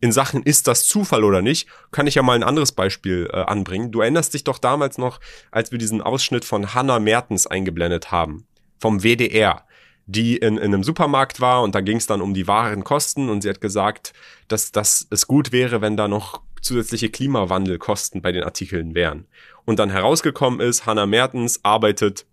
[0.00, 3.36] in Sachen ist das Zufall oder nicht, kann ich ja mal ein anderes Beispiel äh,
[3.36, 3.90] anbringen.
[3.90, 8.46] Du erinnerst dich doch damals noch, als wir diesen Ausschnitt von Hannah Mertens eingeblendet haben,
[8.78, 9.64] vom WDR,
[10.06, 13.28] die in, in einem Supermarkt war und da ging es dann um die wahren Kosten
[13.28, 14.12] und sie hat gesagt,
[14.46, 19.26] dass, dass es gut wäre, wenn da noch zusätzliche Klimawandelkosten bei den Artikeln wären.
[19.64, 22.26] Und dann herausgekommen ist, Hannah Mertens arbeitet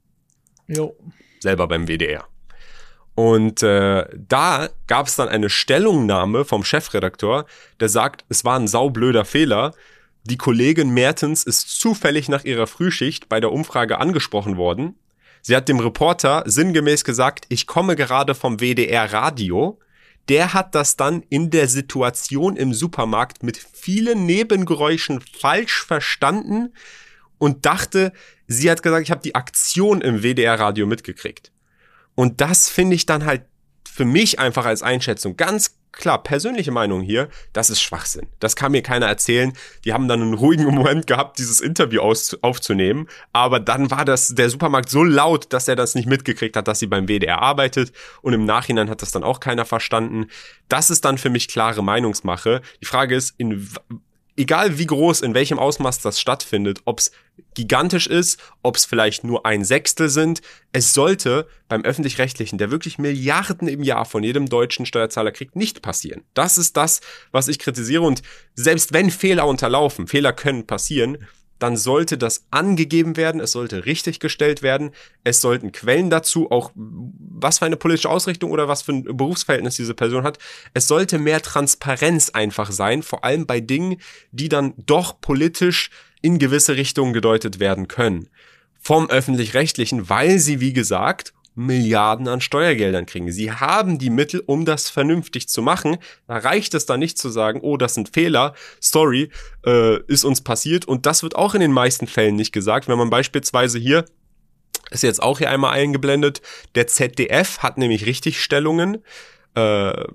[0.67, 0.95] jo.
[1.39, 2.27] selber beim WDR.
[3.15, 7.45] Und äh, da gab es dann eine Stellungnahme vom Chefredakteur,
[7.79, 9.73] der sagt, es war ein saublöder Fehler.
[10.25, 14.95] Die Kollegin Mertens ist zufällig nach ihrer Frühschicht bei der Umfrage angesprochen worden.
[15.41, 19.79] Sie hat dem Reporter sinngemäß gesagt, ich komme gerade vom WDR Radio.
[20.27, 26.73] Der hat das dann in der Situation im Supermarkt mit vielen Nebengeräuschen falsch verstanden
[27.37, 28.11] und dachte,
[28.47, 31.51] sie hat gesagt, ich habe die Aktion im WDR Radio mitgekriegt.
[32.15, 33.43] Und das finde ich dann halt
[33.89, 38.27] für mich einfach als Einschätzung ganz klar, persönliche Meinung hier, das ist Schwachsinn.
[38.39, 39.53] Das kann mir keiner erzählen.
[39.85, 43.07] Die haben dann einen ruhigen Moment gehabt, dieses Interview aus, aufzunehmen.
[43.33, 46.79] Aber dann war das, der Supermarkt so laut, dass er das nicht mitgekriegt hat, dass
[46.79, 47.91] sie beim WDR arbeitet.
[48.21, 50.27] Und im Nachhinein hat das dann auch keiner verstanden.
[50.69, 52.61] Das ist dann für mich klare Meinungsmache.
[52.81, 53.67] Die Frage ist, in,
[54.37, 57.11] egal wie groß, in welchem Ausmaß das stattfindet, ob es
[57.53, 62.97] gigantisch ist, ob es vielleicht nur ein Sechstel sind, es sollte beim öffentlich-rechtlichen, der wirklich
[62.97, 66.23] Milliarden im Jahr von jedem deutschen Steuerzahler kriegt, nicht passieren.
[66.33, 68.21] Das ist das, was ich kritisiere und
[68.53, 71.17] selbst wenn Fehler unterlaufen, Fehler können passieren,
[71.59, 74.91] dann sollte das angegeben werden, es sollte richtig gestellt werden,
[75.23, 79.75] es sollten Quellen dazu, auch was für eine politische Ausrichtung oder was für ein Berufsverhältnis
[79.75, 80.37] diese Person hat.
[80.73, 83.97] Es sollte mehr Transparenz einfach sein, vor allem bei Dingen,
[84.31, 85.89] die dann doch politisch
[86.21, 88.29] in gewisse Richtungen gedeutet werden können.
[88.79, 93.31] Vom öffentlich-rechtlichen, weil sie, wie gesagt, Milliarden an Steuergeldern kriegen.
[93.31, 95.97] Sie haben die Mittel, um das vernünftig zu machen.
[96.27, 99.29] Da reicht es dann nicht zu sagen, oh, das sind Fehler, sorry,
[99.65, 100.85] äh, ist uns passiert.
[100.85, 102.87] Und das wird auch in den meisten Fällen nicht gesagt.
[102.87, 104.05] Wenn man beispielsweise hier,
[104.91, 106.41] ist jetzt auch hier einmal eingeblendet,
[106.75, 108.99] der ZDF hat nämlich Richtigstellungen
[109.55, 110.05] äh,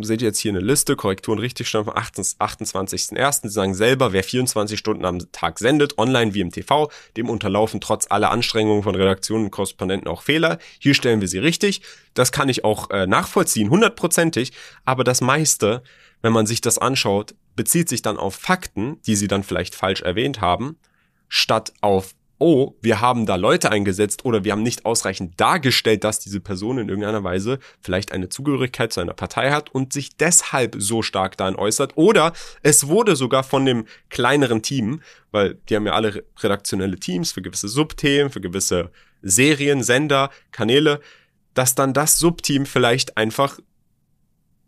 [0.00, 3.40] seht ihr jetzt hier eine Liste, Korrekturen Richtigstellung vom 28.01.
[3.42, 7.80] Sie sagen selber, wer 24 Stunden am Tag sendet, online wie im TV, dem unterlaufen
[7.80, 10.58] trotz aller Anstrengungen von Redaktionen und Korrespondenten auch Fehler.
[10.78, 11.82] Hier stellen wir sie richtig.
[12.14, 14.52] Das kann ich auch äh, nachvollziehen, hundertprozentig.
[14.84, 15.82] Aber das meiste,
[16.22, 20.02] wenn man sich das anschaut, bezieht sich dann auf Fakten, die sie dann vielleicht falsch
[20.02, 20.76] erwähnt haben,
[21.28, 26.18] statt auf oh, wir haben da Leute eingesetzt oder wir haben nicht ausreichend dargestellt, dass
[26.18, 30.74] diese Person in irgendeiner Weise vielleicht eine Zugehörigkeit zu einer Partei hat und sich deshalb
[30.78, 31.92] so stark darin äußert.
[31.96, 32.32] Oder
[32.62, 37.42] es wurde sogar von dem kleineren Team, weil die haben ja alle redaktionelle Teams für
[37.42, 38.90] gewisse Subthemen, für gewisse
[39.22, 41.00] Serien, Sender, Kanäle,
[41.52, 43.58] dass dann das Subteam vielleicht einfach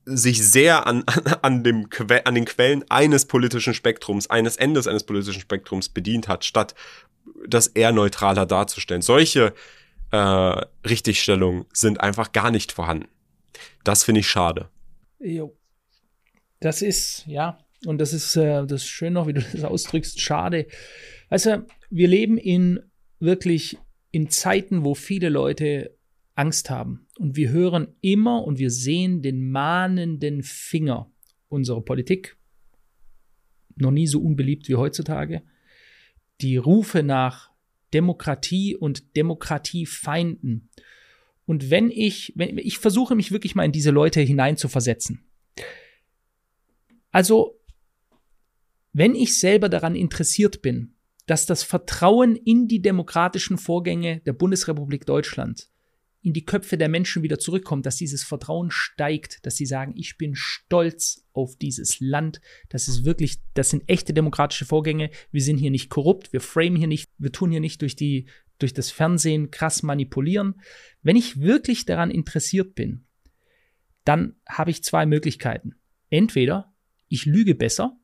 [0.05, 4.87] sich sehr an, an, an, dem que an den Quellen eines politischen Spektrums, eines Endes
[4.87, 6.75] eines politischen Spektrums bedient hat, statt
[7.47, 9.03] das eher neutraler darzustellen.
[9.03, 9.55] Solche
[10.11, 13.09] äh, Richtigstellungen sind einfach gar nicht vorhanden.
[13.85, 14.69] Das finde ich schade.
[15.19, 15.57] Jo.
[16.61, 20.21] Das ist, ja, und das ist, äh, das ist schön noch, wie du das ausdrückst,
[20.21, 20.67] schade.
[21.29, 22.81] Also, wir leben in
[23.19, 23.79] wirklich
[24.11, 25.97] in Zeiten, wo viele Leute
[26.35, 27.02] Angst haben.
[27.19, 31.11] Und wir hören immer und wir sehen den mahnenden Finger
[31.49, 32.37] unserer Politik.
[33.77, 35.43] Noch nie so unbeliebt wie heutzutage
[36.43, 37.51] die Rufe nach
[37.95, 40.69] Demokratie und Demokratiefeinden.
[41.47, 45.25] Und wenn ich, wenn ich versuche mich wirklich mal in diese Leute hineinzuversetzen.
[47.11, 47.61] Also,
[48.93, 50.95] wenn ich selber daran interessiert bin,
[51.27, 55.71] dass das Vertrauen in die demokratischen Vorgänge der Bundesrepublik Deutschland
[56.23, 60.16] in die Köpfe der Menschen wieder zurückkommt, dass dieses Vertrauen steigt, dass sie sagen, ich
[60.16, 62.41] bin stolz auf dieses Land.
[62.68, 65.11] Das ist wirklich, das sind echte demokratische Vorgänge.
[65.33, 68.27] Wir sind hier nicht korrupt, wir framen hier nicht, wir tun hier nicht durch die,
[68.59, 70.61] durch das Fernsehen krass manipulieren.
[71.03, 73.05] Wenn ich wirklich daran interessiert bin,
[74.05, 75.75] dann habe ich zwei Möglichkeiten.
[76.09, 76.73] Entweder
[77.09, 77.99] ich lüge besser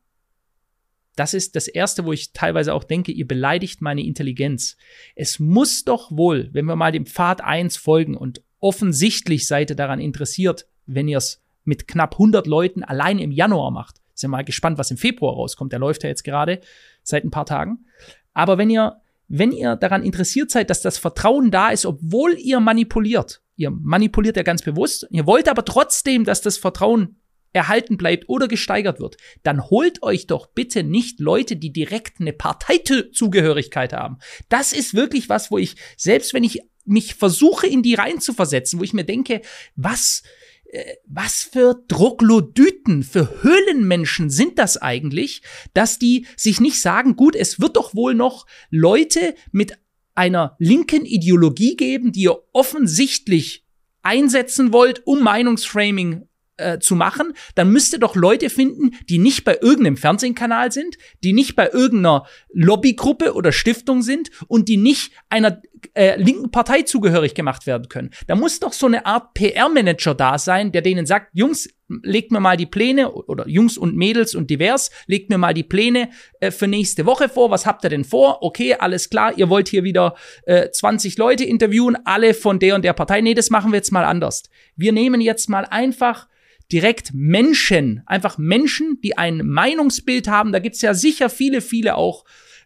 [1.18, 4.76] das ist das Erste, wo ich teilweise auch denke, ihr beleidigt meine Intelligenz.
[5.16, 9.76] Es muss doch wohl, wenn wir mal dem Pfad 1 folgen und offensichtlich seid ihr
[9.76, 13.96] daran interessiert, wenn ihr es mit knapp 100 Leuten allein im Januar macht.
[14.14, 15.72] Sind mal gespannt, was im Februar rauskommt.
[15.72, 16.60] Der läuft ja jetzt gerade
[17.02, 17.84] seit ein paar Tagen.
[18.32, 22.60] Aber wenn ihr, wenn ihr daran interessiert seid, dass das Vertrauen da ist, obwohl ihr
[22.60, 27.16] manipuliert, ihr manipuliert ja ganz bewusst, ihr wollt aber trotzdem, dass das Vertrauen
[27.52, 32.32] erhalten bleibt oder gesteigert wird, dann holt euch doch bitte nicht Leute, die direkt eine
[32.32, 34.18] Parteizugehörigkeit haben.
[34.48, 38.32] Das ist wirklich was, wo ich, selbst wenn ich mich versuche, in die rein zu
[38.32, 39.42] versetzen, wo ich mir denke,
[39.76, 40.22] was,
[40.70, 45.42] äh, was für Troglodyten, für Höhlenmenschen sind das eigentlich,
[45.74, 49.78] dass die sich nicht sagen, gut, es wird doch wohl noch Leute mit
[50.14, 53.64] einer linken Ideologie geben, die ihr offensichtlich
[54.02, 56.27] einsetzen wollt, um Meinungsframing
[56.58, 60.96] äh, zu machen, dann müsst ihr doch Leute finden, die nicht bei irgendeinem Fernsehkanal sind,
[61.24, 65.62] die nicht bei irgendeiner Lobbygruppe oder Stiftung sind und die nicht einer
[65.94, 68.10] äh, linken Partei zugehörig gemacht werden können.
[68.26, 71.68] Da muss doch so eine Art PR-Manager da sein, der denen sagt, Jungs,
[72.02, 75.62] legt mir mal die Pläne oder Jungs und Mädels und divers, legt mir mal die
[75.62, 77.50] Pläne äh, für nächste Woche vor.
[77.50, 78.42] Was habt ihr denn vor?
[78.42, 82.84] Okay, alles klar, ihr wollt hier wieder äh, 20 Leute interviewen, alle von der und
[82.84, 83.20] der Partei.
[83.20, 84.44] Nee, das machen wir jetzt mal anders.
[84.76, 86.28] Wir nehmen jetzt mal einfach
[86.72, 90.52] direkt Menschen, einfach Menschen, die ein Meinungsbild haben.
[90.52, 92.24] Da gibt's ja sicher viele, viele auch,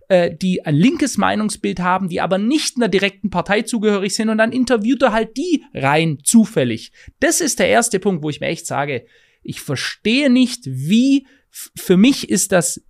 [0.08, 4.38] äh, die ein linkes Meinungsbild haben, die aber nicht einer direkten Partei zugehörig sind und
[4.38, 6.92] dann interviewt er halt die rein zufällig.
[7.20, 9.06] Das ist der erste Punkt, wo ich mir echt sage,
[9.42, 12.82] ich verstehe nicht, wie für mich ist das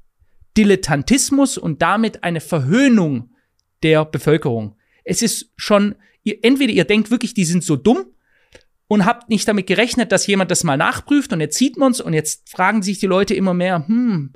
[0.56, 3.30] Dilettantismus und damit eine Verhöhnung
[3.82, 4.76] der Bevölkerung.
[5.04, 8.06] Es ist schon, ihr, entweder ihr denkt wirklich, die sind so dumm,
[8.92, 12.12] und habt nicht damit gerechnet, dass jemand das mal nachprüft und jetzt sieht man's und
[12.12, 14.34] jetzt fragen sich die Leute immer mehr, hm,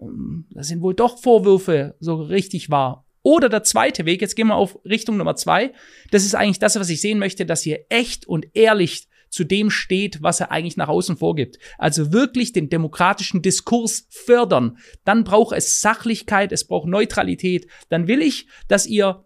[0.00, 3.04] ähm, das sind wohl doch Vorwürfe so richtig wahr.
[3.24, 5.72] Oder der zweite Weg, jetzt gehen wir auf Richtung Nummer zwei.
[6.12, 9.70] Das ist eigentlich das, was ich sehen möchte, dass ihr echt und ehrlich zu dem
[9.70, 11.58] steht, was er eigentlich nach außen vorgibt.
[11.76, 14.78] Also wirklich den demokratischen Diskurs fördern.
[15.04, 17.66] Dann braucht es Sachlichkeit, es braucht Neutralität.
[17.88, 19.25] Dann will ich, dass ihr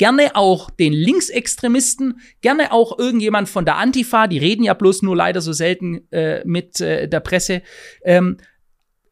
[0.00, 5.14] gerne auch den Linksextremisten, gerne auch irgendjemand von der Antifa, die reden ja bloß nur
[5.14, 7.60] leider so selten äh, mit äh, der Presse,
[8.02, 8.38] ähm,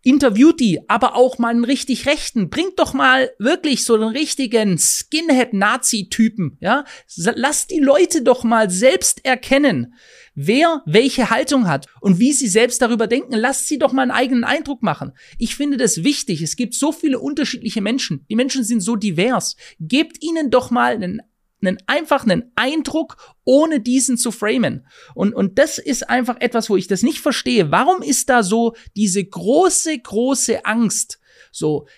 [0.02, 2.48] interviewt die, aber auch mal einen richtig Rechten.
[2.48, 6.86] Bringt doch mal wirklich so einen richtigen Skinhead-Nazi-Typen, ja?
[7.34, 9.92] Lasst die Leute doch mal selbst erkennen,
[10.40, 13.34] wer welche Haltung hat und wie sie selbst darüber denken.
[13.34, 15.12] Lasst sie doch mal einen eigenen Eindruck machen.
[15.36, 16.42] Ich finde das wichtig.
[16.42, 18.24] Es gibt so viele unterschiedliche Menschen.
[18.30, 19.56] Die Menschen sind so divers.
[19.80, 21.22] Gebt ihnen doch mal einen
[21.60, 24.86] einen einfachen Eindruck, ohne diesen zu framen.
[25.16, 27.72] Und, und das ist einfach etwas, wo ich das nicht verstehe.
[27.72, 31.18] Warum ist da so diese große, große Angst?
[31.50, 31.88] So,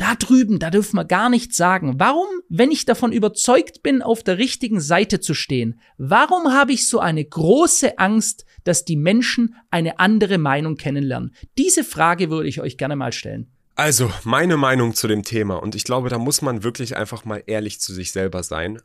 [0.00, 1.94] da drüben, da dürfen wir gar nichts sagen.
[1.98, 6.88] Warum, wenn ich davon überzeugt bin, auf der richtigen Seite zu stehen, warum habe ich
[6.88, 11.34] so eine große Angst, dass die Menschen eine andere Meinung kennenlernen?
[11.58, 13.50] Diese Frage würde ich euch gerne mal stellen.
[13.74, 17.42] Also, meine Meinung zu dem Thema, und ich glaube, da muss man wirklich einfach mal
[17.46, 18.80] ehrlich zu sich selber sein.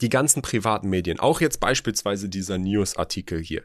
[0.00, 3.62] Die ganzen privaten Medien, auch jetzt beispielsweise dieser News-Artikel hier,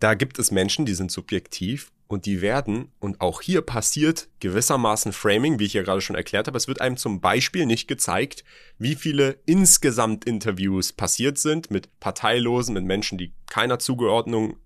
[0.00, 5.12] da gibt es Menschen, die sind subjektiv und die werden, und auch hier passiert gewissermaßen
[5.12, 8.42] Framing, wie ich ja gerade schon erklärt habe, es wird einem zum Beispiel nicht gezeigt,
[8.78, 14.56] wie viele insgesamt Interviews passiert sind mit Parteilosen, mit Menschen, die keiner Zugeordnung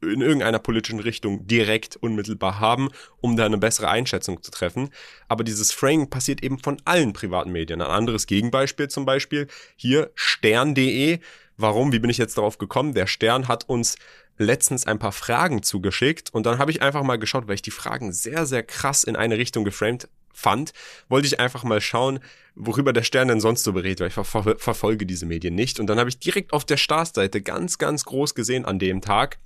[0.00, 2.88] in irgendeiner politischen Richtung direkt unmittelbar haben,
[3.20, 4.90] um da eine bessere Einschätzung zu treffen.
[5.26, 7.80] Aber dieses Framing passiert eben von allen privaten Medien.
[7.80, 11.18] Ein anderes Gegenbeispiel zum Beispiel hier stern.de.
[11.62, 11.92] Warum?
[11.92, 12.92] Wie bin ich jetzt darauf gekommen?
[12.92, 13.96] Der Stern hat uns
[14.36, 17.70] letztens ein paar Fragen zugeschickt und dann habe ich einfach mal geschaut, weil ich die
[17.70, 20.72] Fragen sehr, sehr krass in eine Richtung geframed fand,
[21.08, 22.20] wollte ich einfach mal schauen,
[22.54, 25.78] worüber der Stern denn sonst so berät, weil ich ver ver verfolge diese Medien nicht.
[25.78, 29.38] Und dann habe ich direkt auf der Startseite ganz, ganz groß gesehen an dem Tag,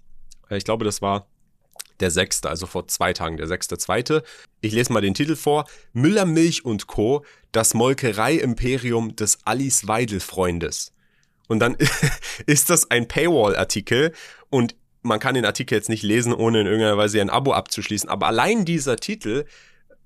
[0.48, 1.26] ich glaube, das war
[2.00, 4.22] der sechste, also vor zwei Tagen, der sechste, zweite.
[4.60, 5.66] Ich lese mal den Titel vor.
[5.92, 10.92] Müller Milch und Co., das Molkerei-Imperium des Alice Weidel-Freundes.
[11.46, 11.76] Und dann
[12.46, 14.12] ist das ein Paywall-Artikel
[14.50, 18.08] und man kann den Artikel jetzt nicht lesen, ohne in irgendeiner Weise ein Abo abzuschließen.
[18.08, 19.44] Aber allein dieser Titel,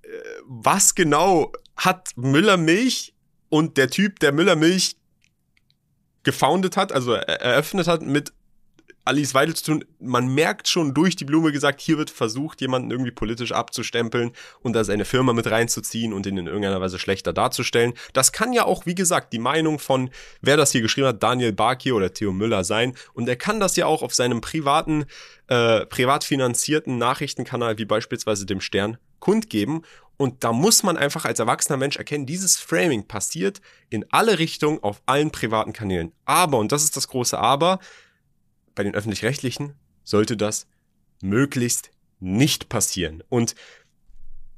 [0.02, 0.08] äh,
[0.44, 3.14] was genau hat Müller Milch
[3.48, 4.96] und der Typ, der Müller Milch
[6.22, 8.32] gefoundet hat, also eröffnet hat, mit
[9.04, 9.84] Alice Weidel zu tun.
[9.98, 14.74] Man merkt schon durch die Blume gesagt, hier wird versucht, jemanden irgendwie politisch abzustempeln und
[14.74, 17.94] da seine Firma mit reinzuziehen und ihn in irgendeiner Weise schlechter darzustellen.
[18.12, 20.10] Das kann ja auch, wie gesagt, die Meinung von,
[20.42, 22.94] wer das hier geschrieben hat, Daniel Barkier oder Theo Müller sein.
[23.14, 25.06] Und er kann das ja auch auf seinem privaten,
[25.48, 29.82] äh, privat finanzierten Nachrichtenkanal, wie beispielsweise dem Stern, kundgeben.
[30.16, 34.82] Und da muss man einfach als erwachsener Mensch erkennen, dieses Framing passiert in alle Richtungen
[34.82, 36.12] auf allen privaten Kanälen.
[36.26, 37.78] Aber, und das ist das große Aber,
[38.80, 39.74] bei den öffentlich-rechtlichen
[40.04, 40.66] sollte das
[41.20, 43.22] möglichst nicht passieren.
[43.28, 43.54] Und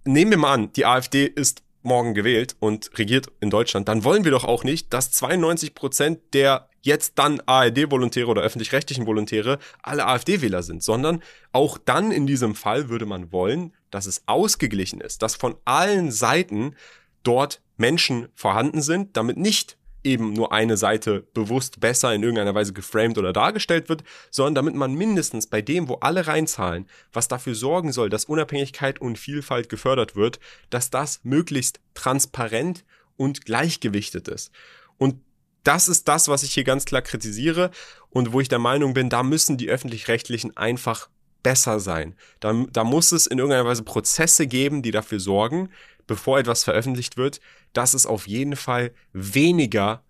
[0.05, 4.23] nehmen wir mal an, die AfD ist morgen gewählt und regiert in Deutschland, dann wollen
[4.23, 10.07] wir doch auch nicht, dass 92 Prozent der jetzt dann ARD-Volontäre oder öffentlich-rechtlichen Volontäre alle
[10.07, 11.20] AfD-Wähler sind, sondern
[11.51, 16.12] auch dann in diesem Fall würde man wollen, dass es ausgeglichen ist, dass von allen
[16.12, 16.77] Seiten
[17.25, 22.72] dort Menschen vorhanden sind, damit nicht eben nur eine Seite bewusst besser in irgendeiner Weise
[22.72, 27.55] geframed oder dargestellt wird, sondern damit man mindestens bei dem, wo alle reinzahlen, was dafür
[27.55, 30.40] sorgen soll, dass Unabhängigkeit und Vielfalt gefördert wird,
[30.70, 32.84] dass das möglichst transparent
[33.16, 34.50] und gleichgewichtet ist.
[34.98, 35.16] Und
[35.64, 37.70] das ist das, was ich hier ganz klar kritisiere
[38.11, 41.09] und wo ich der Meinung bin, da müssen die öffentlich-rechtlichen einfach
[41.42, 42.14] besser sein.
[42.40, 45.70] Da, da muss es in irgendeiner Weise Prozesse geben, die dafür sorgen,
[46.07, 47.40] bevor etwas veröffentlicht wird,
[47.73, 50.03] dass es auf jeden Fall weniger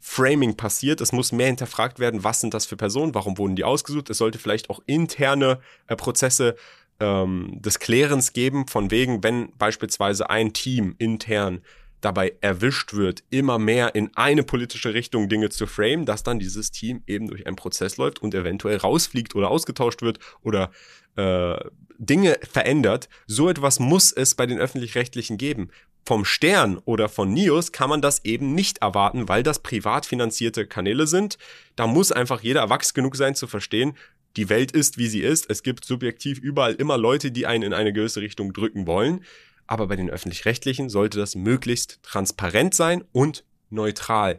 [0.00, 1.00] Framing passiert.
[1.00, 4.08] Es muss mehr hinterfragt werden, was sind das für Personen, warum wurden die ausgesucht.
[4.08, 6.56] Es sollte vielleicht auch interne äh, Prozesse
[7.00, 11.60] ähm, des Klärens geben, von wegen, wenn beispielsweise ein Team intern
[12.00, 16.70] dabei erwischt wird, immer mehr in eine politische Richtung Dinge zu frame, dass dann dieses
[16.70, 20.70] Team eben durch einen Prozess läuft und eventuell rausfliegt oder ausgetauscht wird oder
[21.16, 21.58] äh,
[21.98, 23.10] Dinge verändert.
[23.26, 25.70] So etwas muss es bei den öffentlich-rechtlichen geben.
[26.04, 30.66] Vom Stern oder von Nios kann man das eben nicht erwarten, weil das privat finanzierte
[30.66, 31.38] Kanäle sind.
[31.76, 33.96] Da muss einfach jeder erwachsen genug sein zu verstehen,
[34.36, 35.50] die Welt ist, wie sie ist.
[35.50, 39.24] Es gibt subjektiv überall immer Leute, die einen in eine gewisse Richtung drücken wollen
[39.70, 44.38] aber bei den öffentlich-rechtlichen sollte das möglichst transparent sein und neutral.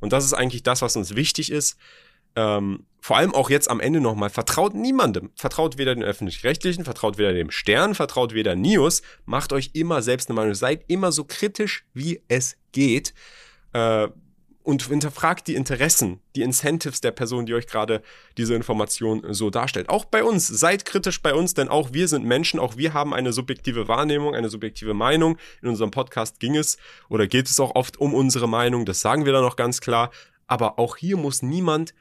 [0.00, 1.78] Und das ist eigentlich das, was uns wichtig ist.
[2.36, 5.30] Ähm, vor allem auch jetzt am Ende nochmal, vertraut niemandem.
[5.34, 9.02] Vertraut weder den öffentlich-rechtlichen, vertraut weder dem Stern, vertraut weder News.
[9.24, 10.54] Macht euch immer selbst eine Meinung.
[10.54, 13.12] Seid immer so kritisch, wie es geht.
[13.72, 14.06] Äh,
[14.62, 18.02] und hinterfragt die Interessen, die Incentives der Person, die euch gerade
[18.36, 19.88] diese Information so darstellt.
[19.88, 23.12] Auch bei uns, seid kritisch bei uns, denn auch wir sind Menschen, auch wir haben
[23.12, 25.38] eine subjektive Wahrnehmung, eine subjektive Meinung.
[25.60, 26.76] In unserem Podcast ging es
[27.08, 30.10] oder geht es auch oft um unsere Meinung, das sagen wir dann noch ganz klar.
[30.46, 31.94] Aber auch hier muss niemand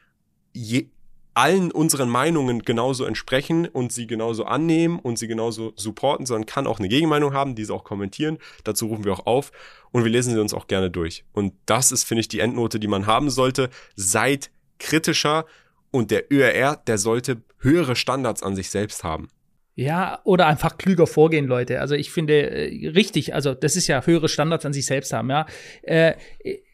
[0.54, 0.88] je,
[1.34, 6.68] allen unseren Meinungen genauso entsprechen und sie genauso annehmen und sie genauso supporten, sondern kann
[6.68, 8.38] auch eine Gegenmeinung haben, diese auch kommentieren.
[8.64, 9.52] Dazu rufen wir auch auf
[9.92, 11.24] und wir lesen sie uns auch gerne durch.
[11.32, 13.70] Und das ist, finde ich, die Endnote, die man haben sollte.
[13.96, 15.46] Seid kritischer
[15.90, 19.30] und der ÖRR, der sollte höhere Standards an sich selbst haben.
[19.76, 21.80] Ja, oder einfach klüger vorgehen, Leute.
[21.80, 25.30] Also ich finde äh, richtig, also das ist ja höhere Standards an sich selbst haben,
[25.30, 25.46] ja.
[25.84, 26.16] Äh,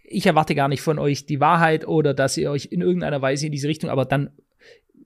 [0.08, 3.46] ich erwarte gar nicht von euch die Wahrheit oder dass ihr euch in irgendeiner Weise
[3.46, 4.32] in diese Richtung, aber dann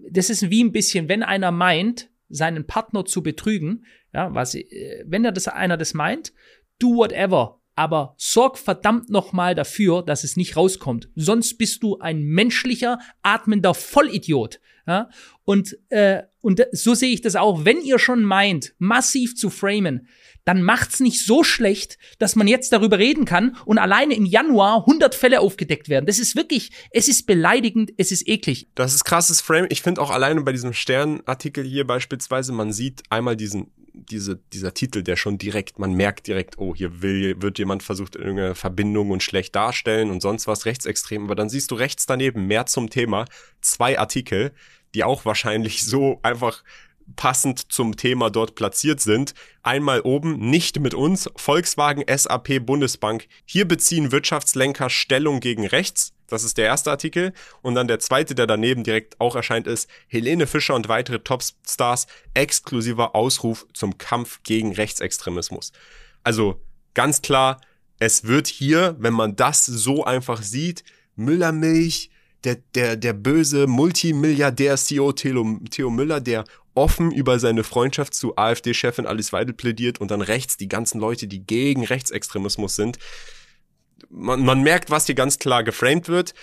[0.10, 5.04] das ist wie ein bisschen, wenn einer meint, seinen Partner zu betrügen, ja, was, äh,
[5.06, 6.34] wenn er das, einer das meint,
[6.80, 11.10] do whatever, aber sorg verdammt nochmal dafür, dass es nicht rauskommt.
[11.16, 14.60] Sonst bist du ein menschlicher, atmender Vollidiot.
[14.88, 15.10] Ja?
[15.44, 17.66] Und, äh, und so sehe ich das auch.
[17.66, 20.08] Wenn ihr schon meint, massiv zu framen,
[20.46, 24.80] dann macht's nicht so schlecht, dass man jetzt darüber reden kann und alleine im Januar
[24.80, 26.06] 100 Fälle aufgedeckt werden.
[26.06, 28.68] Das ist wirklich, es ist beleidigend, es ist eklig.
[28.76, 29.68] Das ist krasses Frame.
[29.70, 34.74] Ich finde auch alleine bei diesem Sternartikel hier beispielsweise, man sieht einmal diesen diese, dieser
[34.74, 39.12] Titel, der schon direkt, man merkt direkt, oh, hier will, wird jemand versucht, irgendeine Verbindung
[39.12, 41.26] und schlecht darstellen und sonst was rechtsextrem.
[41.26, 43.26] Aber dann siehst du rechts daneben mehr zum Thema
[43.60, 44.54] zwei Artikel,
[44.96, 46.64] die auch wahrscheinlich so einfach
[47.16, 49.34] passend zum Thema dort platziert sind.
[49.64, 53.28] Einmal oben, nicht mit uns, Volkswagen, SAP, Bundesbank.
[53.46, 56.14] Hier beziehen Wirtschaftslenker Stellung gegen rechts.
[56.28, 57.34] Das ist der erste Artikel.
[57.62, 62.08] Und dann der zweite, der daneben direkt auch erscheint, ist Helene Fischer und weitere Topstars
[62.34, 65.74] exklusiver Ausruf zum Kampf gegen Rechtsextremismus.
[66.24, 66.62] Also
[66.94, 67.60] ganz klar,
[68.00, 70.84] es wird hier, wenn man das so einfach sieht,
[71.16, 72.10] Müllermilch,
[72.44, 79.06] der, der, der böse Multimilliardär-CEO Theo, Theo Müller, der offen über seine Freundschaft zu AfD-Chefin
[79.06, 82.98] Alice Weidel plädiert und dann rechts die ganzen Leute, die gegen Rechtsextremismus sind.
[84.10, 86.34] Man, man merkt, was hier ganz klar geframed wird.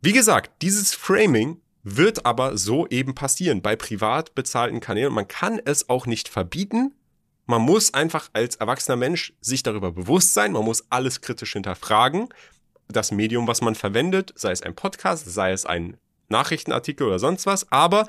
[0.00, 5.12] Wie gesagt, dieses Framing wird aber so eben passieren bei privat bezahlten Kanälen.
[5.12, 6.94] Man kann es auch nicht verbieten.
[7.46, 10.52] Man muss einfach als erwachsener Mensch sich darüber bewusst sein.
[10.52, 12.28] Man muss alles kritisch hinterfragen.
[12.88, 15.96] Das Medium, was man verwendet, sei es ein Podcast, sei es ein
[16.28, 17.70] Nachrichtenartikel oder sonst was.
[17.72, 18.06] Aber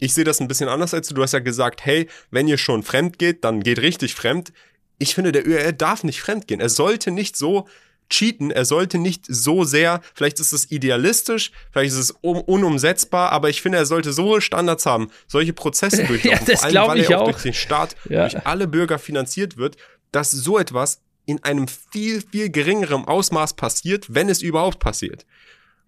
[0.00, 1.14] ich sehe das ein bisschen anders als du.
[1.14, 4.52] Du hast ja gesagt, hey, wenn ihr schon fremd geht, dann geht richtig fremd.
[4.98, 6.60] Ich finde, der ÖRL darf nicht fremd gehen.
[6.60, 7.66] Er sollte nicht so
[8.10, 8.50] cheaten.
[8.50, 13.50] Er sollte nicht so sehr, vielleicht ist es idealistisch, vielleicht ist es un unumsetzbar, aber
[13.50, 17.00] ich finde, er sollte so hohe Standards haben, solche Prozesse durchlaufen, ja, vor allem, weil
[17.00, 18.28] er auch, durch den Staat, ja.
[18.28, 19.76] durch alle Bürger finanziert wird,
[20.10, 25.26] dass so etwas in einem viel, viel geringerem Ausmaß passiert, wenn es überhaupt passiert.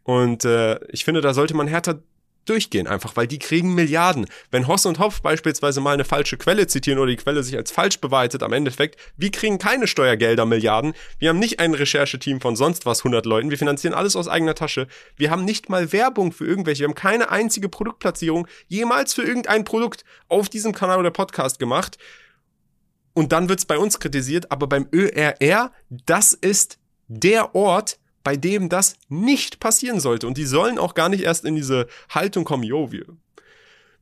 [0.05, 2.03] Und äh, ich finde, da sollte man härter
[2.45, 4.27] durchgehen, einfach weil die kriegen Milliarden.
[4.51, 7.71] Wenn Hoss und Hopf beispielsweise mal eine falsche Quelle zitieren oder die Quelle sich als
[7.71, 10.95] falsch beweitet, am Endeffekt, wir kriegen keine Steuergelder Milliarden.
[11.19, 13.51] Wir haben nicht ein Rechercheteam von sonst was 100 Leuten.
[13.51, 14.87] Wir finanzieren alles aus eigener Tasche.
[15.17, 16.81] Wir haben nicht mal Werbung für irgendwelche.
[16.81, 21.99] Wir haben keine einzige Produktplatzierung jemals für irgendein Produkt auf diesem Kanal oder Podcast gemacht.
[23.13, 26.79] Und dann wird's bei uns kritisiert, aber beim ÖRR, das ist
[27.09, 30.27] der Ort, bei dem das nicht passieren sollte.
[30.27, 33.07] Und die sollen auch gar nicht erst in diese Haltung kommen, jo, wir,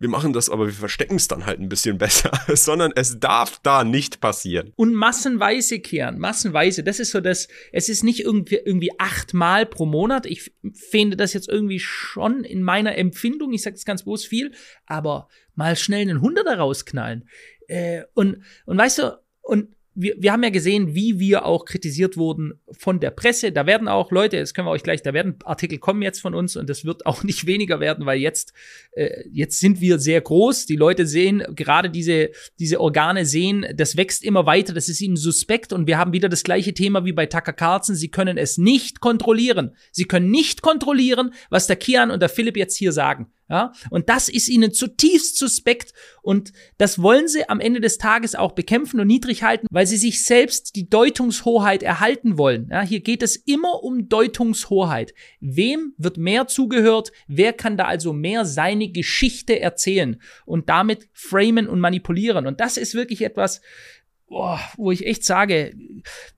[0.01, 3.61] wir machen das, aber wir verstecken es dann halt ein bisschen besser, sondern es darf
[3.63, 4.73] da nicht passieren.
[4.77, 6.83] Und massenweise kehren, massenweise.
[6.83, 10.27] Das ist so das, es ist nicht irgendwie, irgendwie achtmal pro Monat.
[10.27, 14.53] Ich finde das jetzt irgendwie schon in meiner Empfindung, ich sage das ganz bewusst viel,
[14.87, 17.29] aber mal schnell einen Hunderter rausknallen.
[17.67, 22.17] Äh, und, und weißt du, und wir, wir haben ja gesehen, wie wir auch kritisiert
[22.17, 23.51] wurden von der Presse.
[23.51, 26.37] Da werden auch Leute, das können wir euch gleich, da werden Artikel kommen jetzt von
[26.37, 28.53] uns und das wird auch nicht weniger werden, weil jetzt,
[28.93, 30.67] äh, jetzt sind wir sehr groß.
[30.67, 32.31] Die Leute sehen, gerade diese,
[32.61, 36.29] diese Organe sehen, das wächst immer weiter, das ist ihnen suspekt und wir haben wieder
[36.29, 37.97] das gleiche Thema wie bei Tucker Carlson.
[37.97, 39.75] Sie können es nicht kontrollieren.
[39.91, 43.33] Sie können nicht kontrollieren, was der Kian und der Philipp jetzt hier sagen.
[43.51, 48.35] Ja, und das ist ihnen zutiefst suspekt und das wollen sie am Ende des Tages
[48.35, 52.69] auch bekämpfen und niedrig halten, weil sie sich selbst die Deutungshoheit erhalten wollen.
[52.71, 55.15] Ja, hier geht es immer um Deutungshoheit.
[55.41, 57.11] Wem wird mehr zugehört?
[57.27, 62.47] Wer kann da also mehr seine Geschichte erzählen und damit framen und manipulieren?
[62.47, 63.63] Und das ist wirklich etwas,
[64.29, 65.75] wo ich echt sage,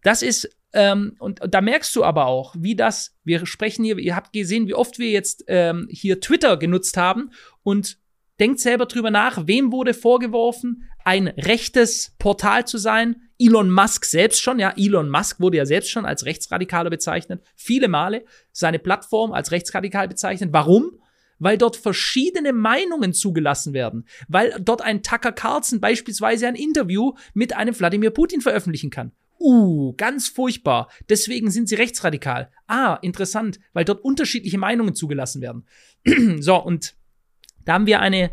[0.03, 3.99] das ist ähm, und, und, da merkst du aber auch, wie das, wir sprechen hier,
[3.99, 7.31] ihr habt gesehen, wie oft wir jetzt ähm, hier Twitter genutzt haben
[7.63, 7.99] und
[8.39, 13.17] denkt selber drüber nach, wem wurde vorgeworfen, ein rechtes Portal zu sein.
[13.39, 17.89] Elon Musk selbst schon, ja, Elon Musk wurde ja selbst schon als Rechtsradikaler bezeichnet, viele
[17.89, 20.51] Male seine Plattform als rechtsradikal bezeichnet.
[20.53, 20.93] Warum?
[21.39, 27.57] Weil dort verschiedene Meinungen zugelassen werden, weil dort ein Tucker Carlson beispielsweise ein Interview mit
[27.57, 29.13] einem Wladimir Putin veröffentlichen kann.
[29.41, 30.91] Uh, ganz furchtbar.
[31.09, 32.51] Deswegen sind sie rechtsradikal.
[32.67, 35.67] Ah, interessant, weil dort unterschiedliche Meinungen zugelassen werden.
[36.41, 36.95] so, und
[37.65, 38.31] da haben wir eine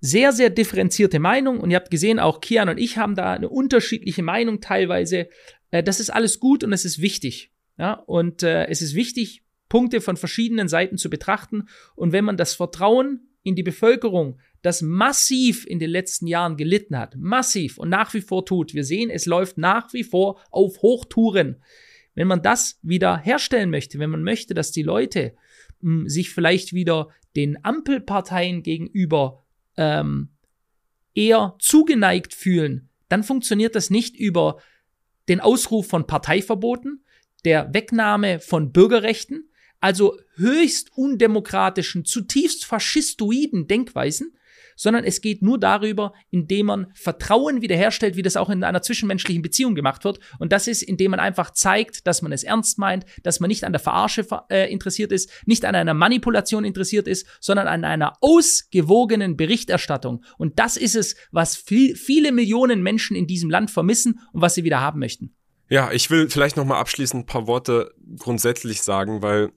[0.00, 1.60] sehr, sehr differenzierte Meinung.
[1.60, 5.28] Und ihr habt gesehen, auch Kian und ich haben da eine unterschiedliche Meinung teilweise.
[5.70, 7.50] Äh, das ist alles gut und es ist wichtig.
[7.78, 11.68] Ja, und äh, es ist wichtig, Punkte von verschiedenen Seiten zu betrachten.
[11.96, 16.98] Und wenn man das Vertrauen in die Bevölkerung das massiv in den letzten Jahren gelitten
[16.98, 18.74] hat, massiv und nach wie vor tut.
[18.74, 21.62] Wir sehen, es läuft nach wie vor auf Hochtouren.
[22.14, 25.34] Wenn man das wieder herstellen möchte, wenn man möchte, dass die Leute
[25.80, 29.44] mh, hm, sich vielleicht wieder den Ampelparteien gegenüber
[29.76, 30.30] ähm,
[31.14, 34.58] eher zugeneigt fühlen, dann funktioniert das nicht über
[35.28, 37.04] den Ausruf von Parteiverboten,
[37.44, 39.50] der Wegnahme von Bürgerrechten,
[39.84, 44.34] also höchst undemokratischen, zutiefst faschistoiden Denkweisen,
[44.76, 49.42] sondern es geht nur darüber, indem man Vertrauen wiederherstellt, wie das auch in einer zwischenmenschlichen
[49.42, 50.20] Beziehung gemacht wird.
[50.38, 53.62] Und das ist, indem man einfach zeigt, dass man es ernst meint, dass man nicht
[53.62, 58.14] an der Verarsche äh, interessiert ist, nicht an einer Manipulation interessiert ist, sondern an einer
[58.22, 60.24] ausgewogenen Berichterstattung.
[60.38, 64.54] Und das ist es, was viel, viele Millionen Menschen in diesem Land vermissen und was
[64.54, 65.36] sie wieder haben möchten.
[65.68, 69.52] Ja, ich will vielleicht noch mal abschließend ein paar Worte grundsätzlich sagen, weil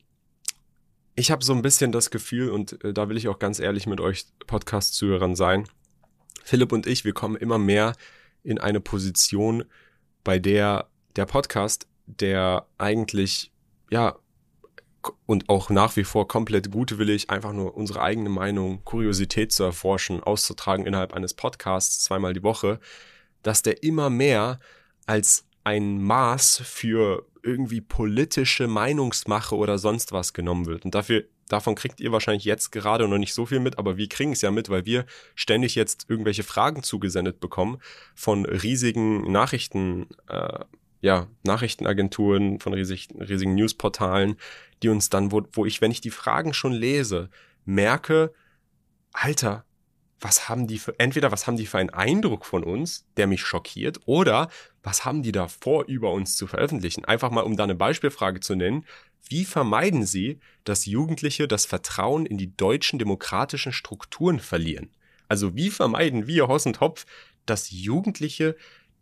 [1.18, 3.88] ich habe so ein bisschen das Gefühl, und äh, da will ich auch ganz ehrlich
[3.88, 5.68] mit euch Podcast-Zuhörern sein,
[6.44, 7.94] Philipp und ich, wir kommen immer mehr
[8.44, 9.66] in eine Position,
[10.24, 13.52] bei der der Podcast, der eigentlich,
[13.90, 14.18] ja,
[15.26, 20.22] und auch nach wie vor komplett gutwillig, einfach nur unsere eigene Meinung, Kuriosität zu erforschen,
[20.22, 22.80] auszutragen innerhalb eines Podcasts zweimal die Woche,
[23.42, 24.60] dass der immer mehr
[25.06, 30.86] als ein Maß für irgendwie politische Meinungsmache oder sonst was genommen wird.
[30.86, 34.10] Und dafür, davon kriegt ihr wahrscheinlich jetzt gerade noch nicht so viel mit, aber wir
[34.10, 37.80] kriegen es ja mit, weil wir ständig jetzt irgendwelche Fragen zugesendet bekommen
[38.14, 40.66] von riesigen Nachrichten, äh,
[41.02, 44.36] ja, Nachrichtenagenturen, von riesigen, riesigen Newsportalen,
[44.84, 47.30] die uns dann, wo, wo ich, wenn ich die Fragen schon lese,
[47.66, 48.34] merke,
[49.14, 49.66] Alter,
[50.20, 53.42] was haben die für, entweder was haben die für einen Eindruck von uns, der mich
[53.42, 54.50] schockiert, oder
[54.84, 57.06] was haben die da vor, über uns zu veröffentlichen?
[57.06, 58.86] Einfach mal, um da eine Beispielfrage zu nennen.
[59.30, 64.90] Wie vermeiden sie, dass Jugendliche das Vertrauen in die deutschen demokratischen Strukturen verlieren?
[65.28, 67.06] Also wie vermeiden wir, Hoss und Hopf,
[67.46, 68.56] dass Jugendliche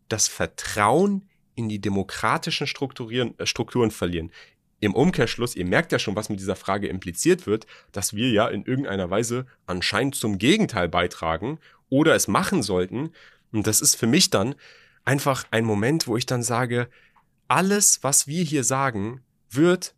[0.09, 4.31] das Vertrauen in die demokratischen Strukturen, äh, Strukturen verlieren?
[4.85, 8.47] Im Umkehrschluss, ihr merkt ja schon, was mit dieser Frage impliziert wird, dass wir ja
[8.47, 11.57] in irgendeiner Weise anscheinend zum Gegenteil beitragen
[11.89, 13.09] oder es machen sollten.
[13.51, 14.53] Und das ist für mich dann
[15.03, 16.87] einfach ein Moment, wo ich dann sage,
[17.47, 19.95] alles, was wir hier sagen, wird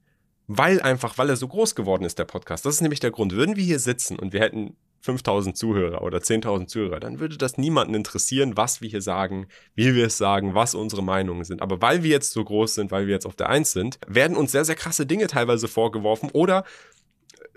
[0.50, 2.66] Weil einfach, weil er so groß geworden ist, der Podcast.
[2.66, 3.34] Das ist nämlich der Grund.
[3.34, 7.58] Würden wir hier sitzen und wir hätten 5000 Zuhörer oder 10.000 Zuhörer, dann würde das
[7.58, 11.62] niemanden interessieren, was wir hier sagen, wie wir es sagen, was unsere Meinungen sind.
[11.62, 14.36] Aber weil wir jetzt so groß sind, weil wir jetzt auf der Eins sind, werden
[14.36, 16.66] uns sehr, sehr krasse Dinge teilweise vorgeworfen oder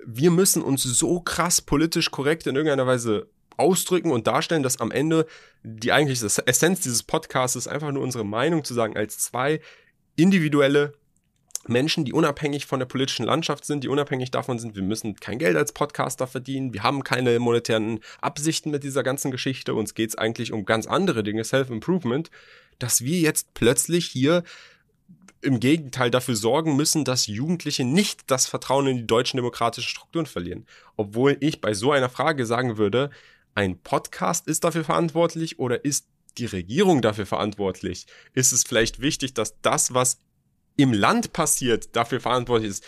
[0.06, 4.90] wir müssen uns so krass politisch korrekt in irgendeiner Weise ausdrücken und darstellen, dass am
[4.90, 5.26] Ende
[5.62, 9.60] die eigentliche Essenz dieses Podcasts ist, einfach nur unsere Meinung zu sagen, als zwei
[10.16, 10.94] individuelle
[11.66, 15.38] Menschen, die unabhängig von der politischen Landschaft sind, die unabhängig davon sind, wir müssen kein
[15.38, 20.10] Geld als Podcaster verdienen, wir haben keine monetären Absichten mit dieser ganzen Geschichte, uns geht
[20.10, 22.30] es eigentlich um ganz andere Dinge, Self-Improvement,
[22.78, 24.42] dass wir jetzt plötzlich hier
[25.42, 30.26] im Gegenteil dafür sorgen müssen, dass Jugendliche nicht das Vertrauen in die deutschen demokratischen Strukturen
[30.26, 30.66] verlieren.
[30.96, 33.10] Obwohl ich bei so einer Frage sagen würde,
[33.54, 36.06] ein Podcast ist dafür verantwortlich oder ist
[36.38, 38.06] die Regierung dafür verantwortlich?
[38.34, 40.20] Ist es vielleicht wichtig, dass das, was
[40.82, 42.84] im Land passiert, dafür verantwortlich ist,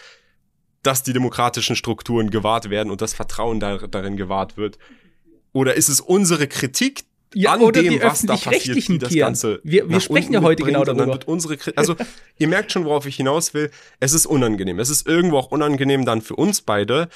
[0.83, 4.79] dass die demokratischen Strukturen gewahrt werden und das Vertrauen darin gewahrt wird?
[5.53, 9.89] Oder ist es unsere Kritik ja, an dem, was da passiert, die das Ganze Wir,
[9.89, 11.19] wir sprechen ja heute genau darüber.
[11.27, 11.97] unsere, also
[12.39, 13.71] ihr merkt schon, worauf ich hinaus will.
[14.01, 14.79] Es ist unangenehm.
[14.79, 17.09] Es ist irgendwo auch unangenehm dann für uns beide,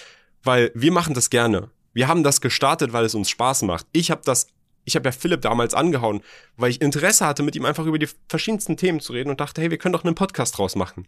[0.42, 1.70] weil wir machen das gerne.
[1.92, 3.86] Wir haben das gestartet, weil es uns Spaß macht.
[3.92, 4.48] Ich habe das
[4.86, 6.22] ich habe ja Philipp damals angehauen,
[6.56, 9.60] weil ich Interesse hatte, mit ihm einfach über die verschiedensten Themen zu reden und dachte,
[9.60, 11.06] hey, wir können doch einen Podcast draus machen.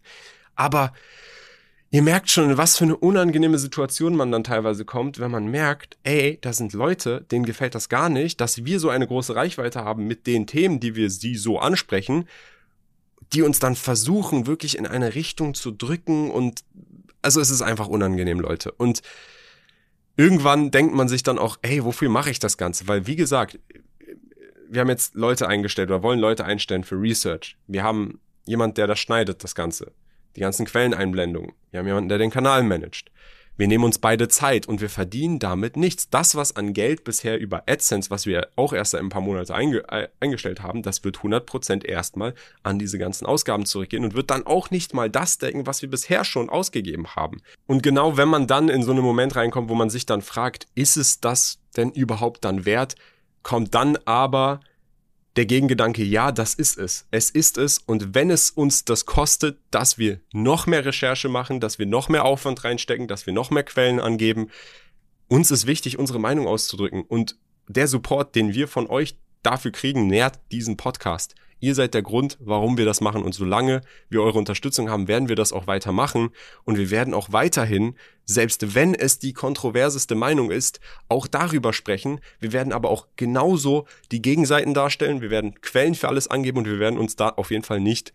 [0.55, 0.93] Aber
[1.89, 5.97] ihr merkt schon, was für eine unangenehme Situation man dann teilweise kommt, wenn man merkt,
[6.03, 9.85] ey, da sind Leute, denen gefällt das gar nicht, dass wir so eine große Reichweite
[9.85, 12.27] haben mit den Themen, die wir sie so ansprechen,
[13.31, 16.63] die uns dann versuchen, wirklich in eine Richtung zu drücken und
[17.21, 18.71] also es ist einfach unangenehm, Leute.
[18.71, 19.01] Und
[20.19, 22.89] irgendwann denkt man sich dann auch, ey, wofür mache ich das Ganze?
[22.89, 23.57] Weil, wie gesagt,
[24.69, 27.55] wir haben jetzt Leute eingestellt oder wollen Leute einstellen für Research.
[27.67, 29.93] Wir haben jemand, der das schneidet, das Ganze.
[30.35, 31.53] Die ganzen Quelleneinblendungen.
[31.71, 33.09] Wir haben jemanden, der den Kanal managt.
[33.59, 36.09] Wir nehmen uns beide Zeit und wir verdienen damit nichts.
[36.09, 39.83] Das, was an Geld bisher über AdSense, was wir auch erst ein paar Monaten einge
[39.89, 44.47] äh, eingestellt haben, das wird 100% erstmal an diese ganzen Ausgaben zurückgehen und wird dann
[44.47, 47.41] auch nicht mal das decken, was wir bisher schon ausgegeben haben.
[47.67, 50.67] Und genau wenn man dann in so einen Moment reinkommt, wo man sich dann fragt,
[50.75, 52.95] ist es das denn überhaupt dann wert,
[53.43, 54.61] kommt dann aber
[55.39, 57.07] der Gegengedanke, ja, das ist es.
[57.11, 57.77] Es ist es.
[57.77, 62.09] Und wenn es uns das kostet, dass wir noch mehr Recherche machen, dass wir noch
[62.09, 64.49] mehr Aufwand reinstecken, dass wir noch mehr Quellen angeben,
[65.29, 67.03] uns ist wichtig, unsere Meinung auszudrücken.
[67.03, 67.37] Und
[67.69, 71.35] der Support, den wir von euch dafür kriegen, nährt diesen Podcast.
[71.61, 73.21] Ihr seid der Grund, warum wir das machen.
[73.21, 76.29] Und solange wir eure Unterstützung haben, werden wir das auch weiter machen.
[76.63, 80.79] Und wir werden auch weiterhin, selbst wenn es die kontroverseste Meinung ist,
[81.09, 82.21] auch darüber sprechen.
[82.39, 85.21] Wir werden aber auch genauso die Gegenseiten darstellen.
[85.21, 88.13] Wir werden Quellen für alles angeben und wir werden uns da auf jeden Fall nicht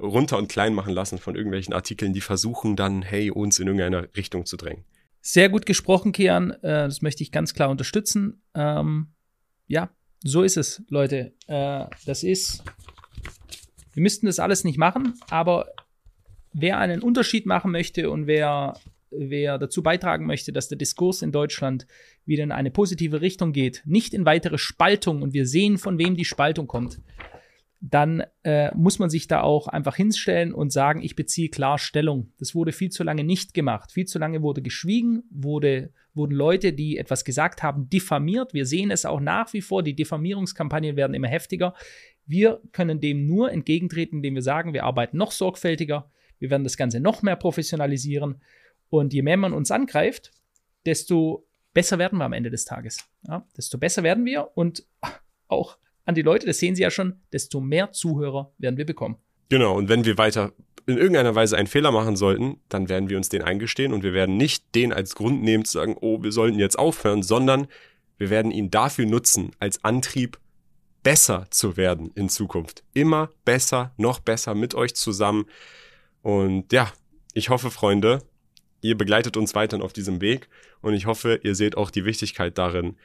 [0.00, 4.08] runter und klein machen lassen von irgendwelchen Artikeln, die versuchen dann, hey, uns in irgendeine
[4.16, 4.84] Richtung zu drängen.
[5.20, 6.52] Sehr gut gesprochen, Kian.
[6.62, 8.42] Äh, das möchte ich ganz klar unterstützen.
[8.54, 9.08] Ähm,
[9.66, 9.90] ja,
[10.22, 11.32] so ist es, Leute.
[11.46, 12.62] Äh, das ist.
[13.94, 15.66] Wir müssten das alles nicht machen, aber
[16.52, 18.78] wer einen Unterschied machen möchte und wer,
[19.10, 21.86] wer dazu beitragen möchte, dass der Diskurs in Deutschland
[22.24, 26.16] wieder in eine positive Richtung geht, nicht in weitere Spaltung und wir sehen, von wem
[26.16, 27.00] die Spaltung kommt,
[27.80, 32.32] dann äh, muss man sich da auch einfach hinstellen und sagen, ich beziehe klar Stellung.
[32.38, 33.92] Das wurde viel zu lange nicht gemacht.
[33.92, 38.52] Viel zu lange wurde geschwiegen, wurde, wurden Leute, die etwas gesagt haben, diffamiert.
[38.52, 41.74] Wir sehen es auch nach wie vor, die Diffamierungskampagnen werden immer heftiger.
[42.26, 46.10] Wir können dem nur entgegentreten, indem wir sagen, wir arbeiten noch sorgfältiger,
[46.40, 48.42] wir werden das Ganze noch mehr professionalisieren.
[48.90, 50.32] Und je mehr man uns angreift,
[50.84, 53.08] desto besser werden wir am Ende des Tages.
[53.26, 54.84] Ja, desto besser werden wir und
[55.46, 55.78] auch
[56.08, 59.16] an die Leute, das sehen Sie ja schon, desto mehr Zuhörer werden wir bekommen.
[59.50, 60.52] Genau, und wenn wir weiter
[60.86, 64.14] in irgendeiner Weise einen Fehler machen sollten, dann werden wir uns den eingestehen und wir
[64.14, 67.66] werden nicht den als Grund nehmen zu sagen, oh, wir sollten jetzt aufhören, sondern
[68.16, 70.38] wir werden ihn dafür nutzen, als Antrieb,
[71.02, 72.84] besser zu werden in Zukunft.
[72.94, 75.44] Immer besser, noch besser mit euch zusammen.
[76.22, 76.90] Und ja,
[77.34, 78.22] ich hoffe, Freunde,
[78.80, 80.48] ihr begleitet uns weiterhin auf diesem Weg
[80.80, 82.96] und ich hoffe, ihr seht auch die Wichtigkeit darin,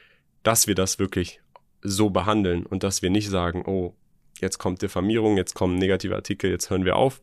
[0.42, 1.42] dass wir das wirklich
[1.84, 3.94] so behandeln und dass wir nicht sagen, oh,
[4.40, 7.22] jetzt kommt Diffamierung, jetzt kommen negative Artikel, jetzt hören wir auf.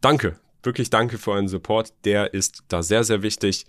[0.00, 3.66] Danke, wirklich danke für euren Support, der ist da sehr, sehr wichtig.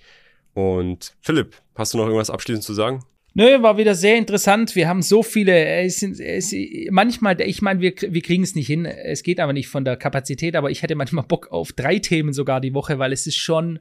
[0.54, 3.04] Und Philipp, hast du noch irgendwas abschließend zu sagen?
[3.34, 4.76] Nö, war wieder sehr interessant.
[4.76, 6.54] Wir haben so viele, es sind, es,
[6.90, 8.86] manchmal, ich meine, wir, wir kriegen es nicht hin.
[8.86, 12.34] Es geht aber nicht von der Kapazität, aber ich hätte manchmal Bock auf drei Themen
[12.34, 13.80] sogar die Woche, weil es ist schon,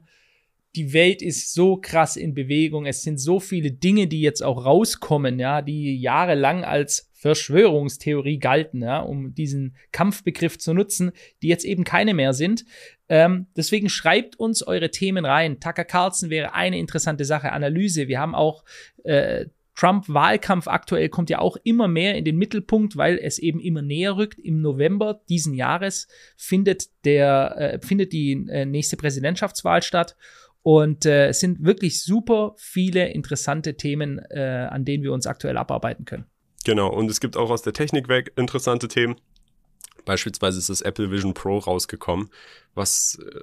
[0.75, 2.85] die Welt ist so krass in Bewegung.
[2.85, 8.81] Es sind so viele Dinge, die jetzt auch rauskommen, ja, die jahrelang als Verschwörungstheorie galten,
[8.81, 11.11] ja, um diesen Kampfbegriff zu nutzen,
[11.41, 12.65] die jetzt eben keine mehr sind.
[13.09, 15.59] Ähm, deswegen schreibt uns eure Themen rein.
[15.59, 17.51] Tucker Carlson wäre eine interessante Sache.
[17.51, 18.07] Analyse.
[18.07, 18.63] Wir haben auch
[19.03, 23.81] äh, Trump-Wahlkampf aktuell kommt ja auch immer mehr in den Mittelpunkt, weil es eben immer
[23.81, 24.39] näher rückt.
[24.39, 26.07] Im November diesen Jahres
[26.37, 30.15] findet der äh, findet die äh, nächste Präsidentschaftswahl statt
[30.63, 35.57] und äh, es sind wirklich super viele interessante Themen, äh, an denen wir uns aktuell
[35.57, 36.25] abarbeiten können.
[36.63, 39.15] Genau, und es gibt auch aus der Technik weg interessante Themen.
[40.05, 42.29] Beispielsweise ist das Apple Vision Pro rausgekommen,
[42.75, 43.41] was äh,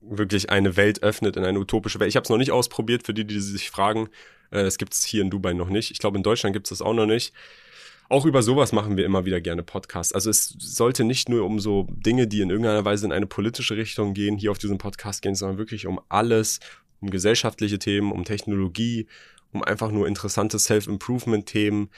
[0.00, 2.08] wirklich eine Welt öffnet in eine utopische Welt.
[2.08, 4.08] Ich habe es noch nicht ausprobiert, für die, die sich fragen.
[4.50, 5.90] Äh, das gibt es hier in Dubai noch nicht.
[5.90, 7.32] Ich glaube, in Deutschland gibt es das auch noch nicht.
[8.08, 10.12] Auch über sowas machen wir immer wieder gerne Podcasts.
[10.12, 13.76] Also es sollte nicht nur um so Dinge, die in irgendeiner Weise in eine politische
[13.76, 16.60] Richtung gehen, hier auf diesem Podcast gehen, sondern wirklich um alles,
[17.00, 19.06] um gesellschaftliche Themen, um Technologie,
[19.52, 21.90] um einfach nur interessante Self-Improvement-Themen.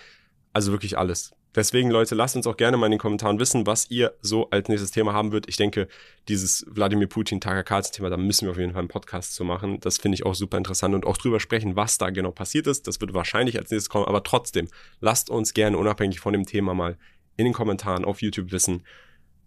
[0.52, 1.32] Also wirklich alles.
[1.54, 4.68] Deswegen, Leute, lasst uns auch gerne mal in den Kommentaren wissen, was ihr so als
[4.68, 5.48] nächstes Thema haben würdet.
[5.48, 5.88] Ich denke,
[6.28, 9.44] dieses Wladimir Putin, Tager Karls Thema, da müssen wir auf jeden Fall einen Podcast zu
[9.44, 9.80] machen.
[9.80, 12.86] Das finde ich auch super interessant und auch drüber sprechen, was da genau passiert ist.
[12.86, 14.68] Das wird wahrscheinlich als nächstes kommen, aber trotzdem,
[15.00, 16.98] lasst uns gerne unabhängig von dem Thema mal
[17.36, 18.84] in den Kommentaren auf YouTube wissen,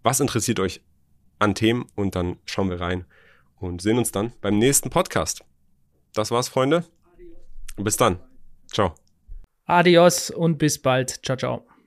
[0.02, 0.80] was interessiert euch
[1.38, 3.04] an Themen und dann schauen wir rein
[3.60, 5.44] und sehen uns dann beim nächsten Podcast.
[6.14, 6.84] Das war's, Freunde.
[7.76, 8.18] Bis dann.
[8.72, 8.94] Ciao.
[9.66, 11.24] Adios und bis bald.
[11.24, 11.71] Ciao, ciao.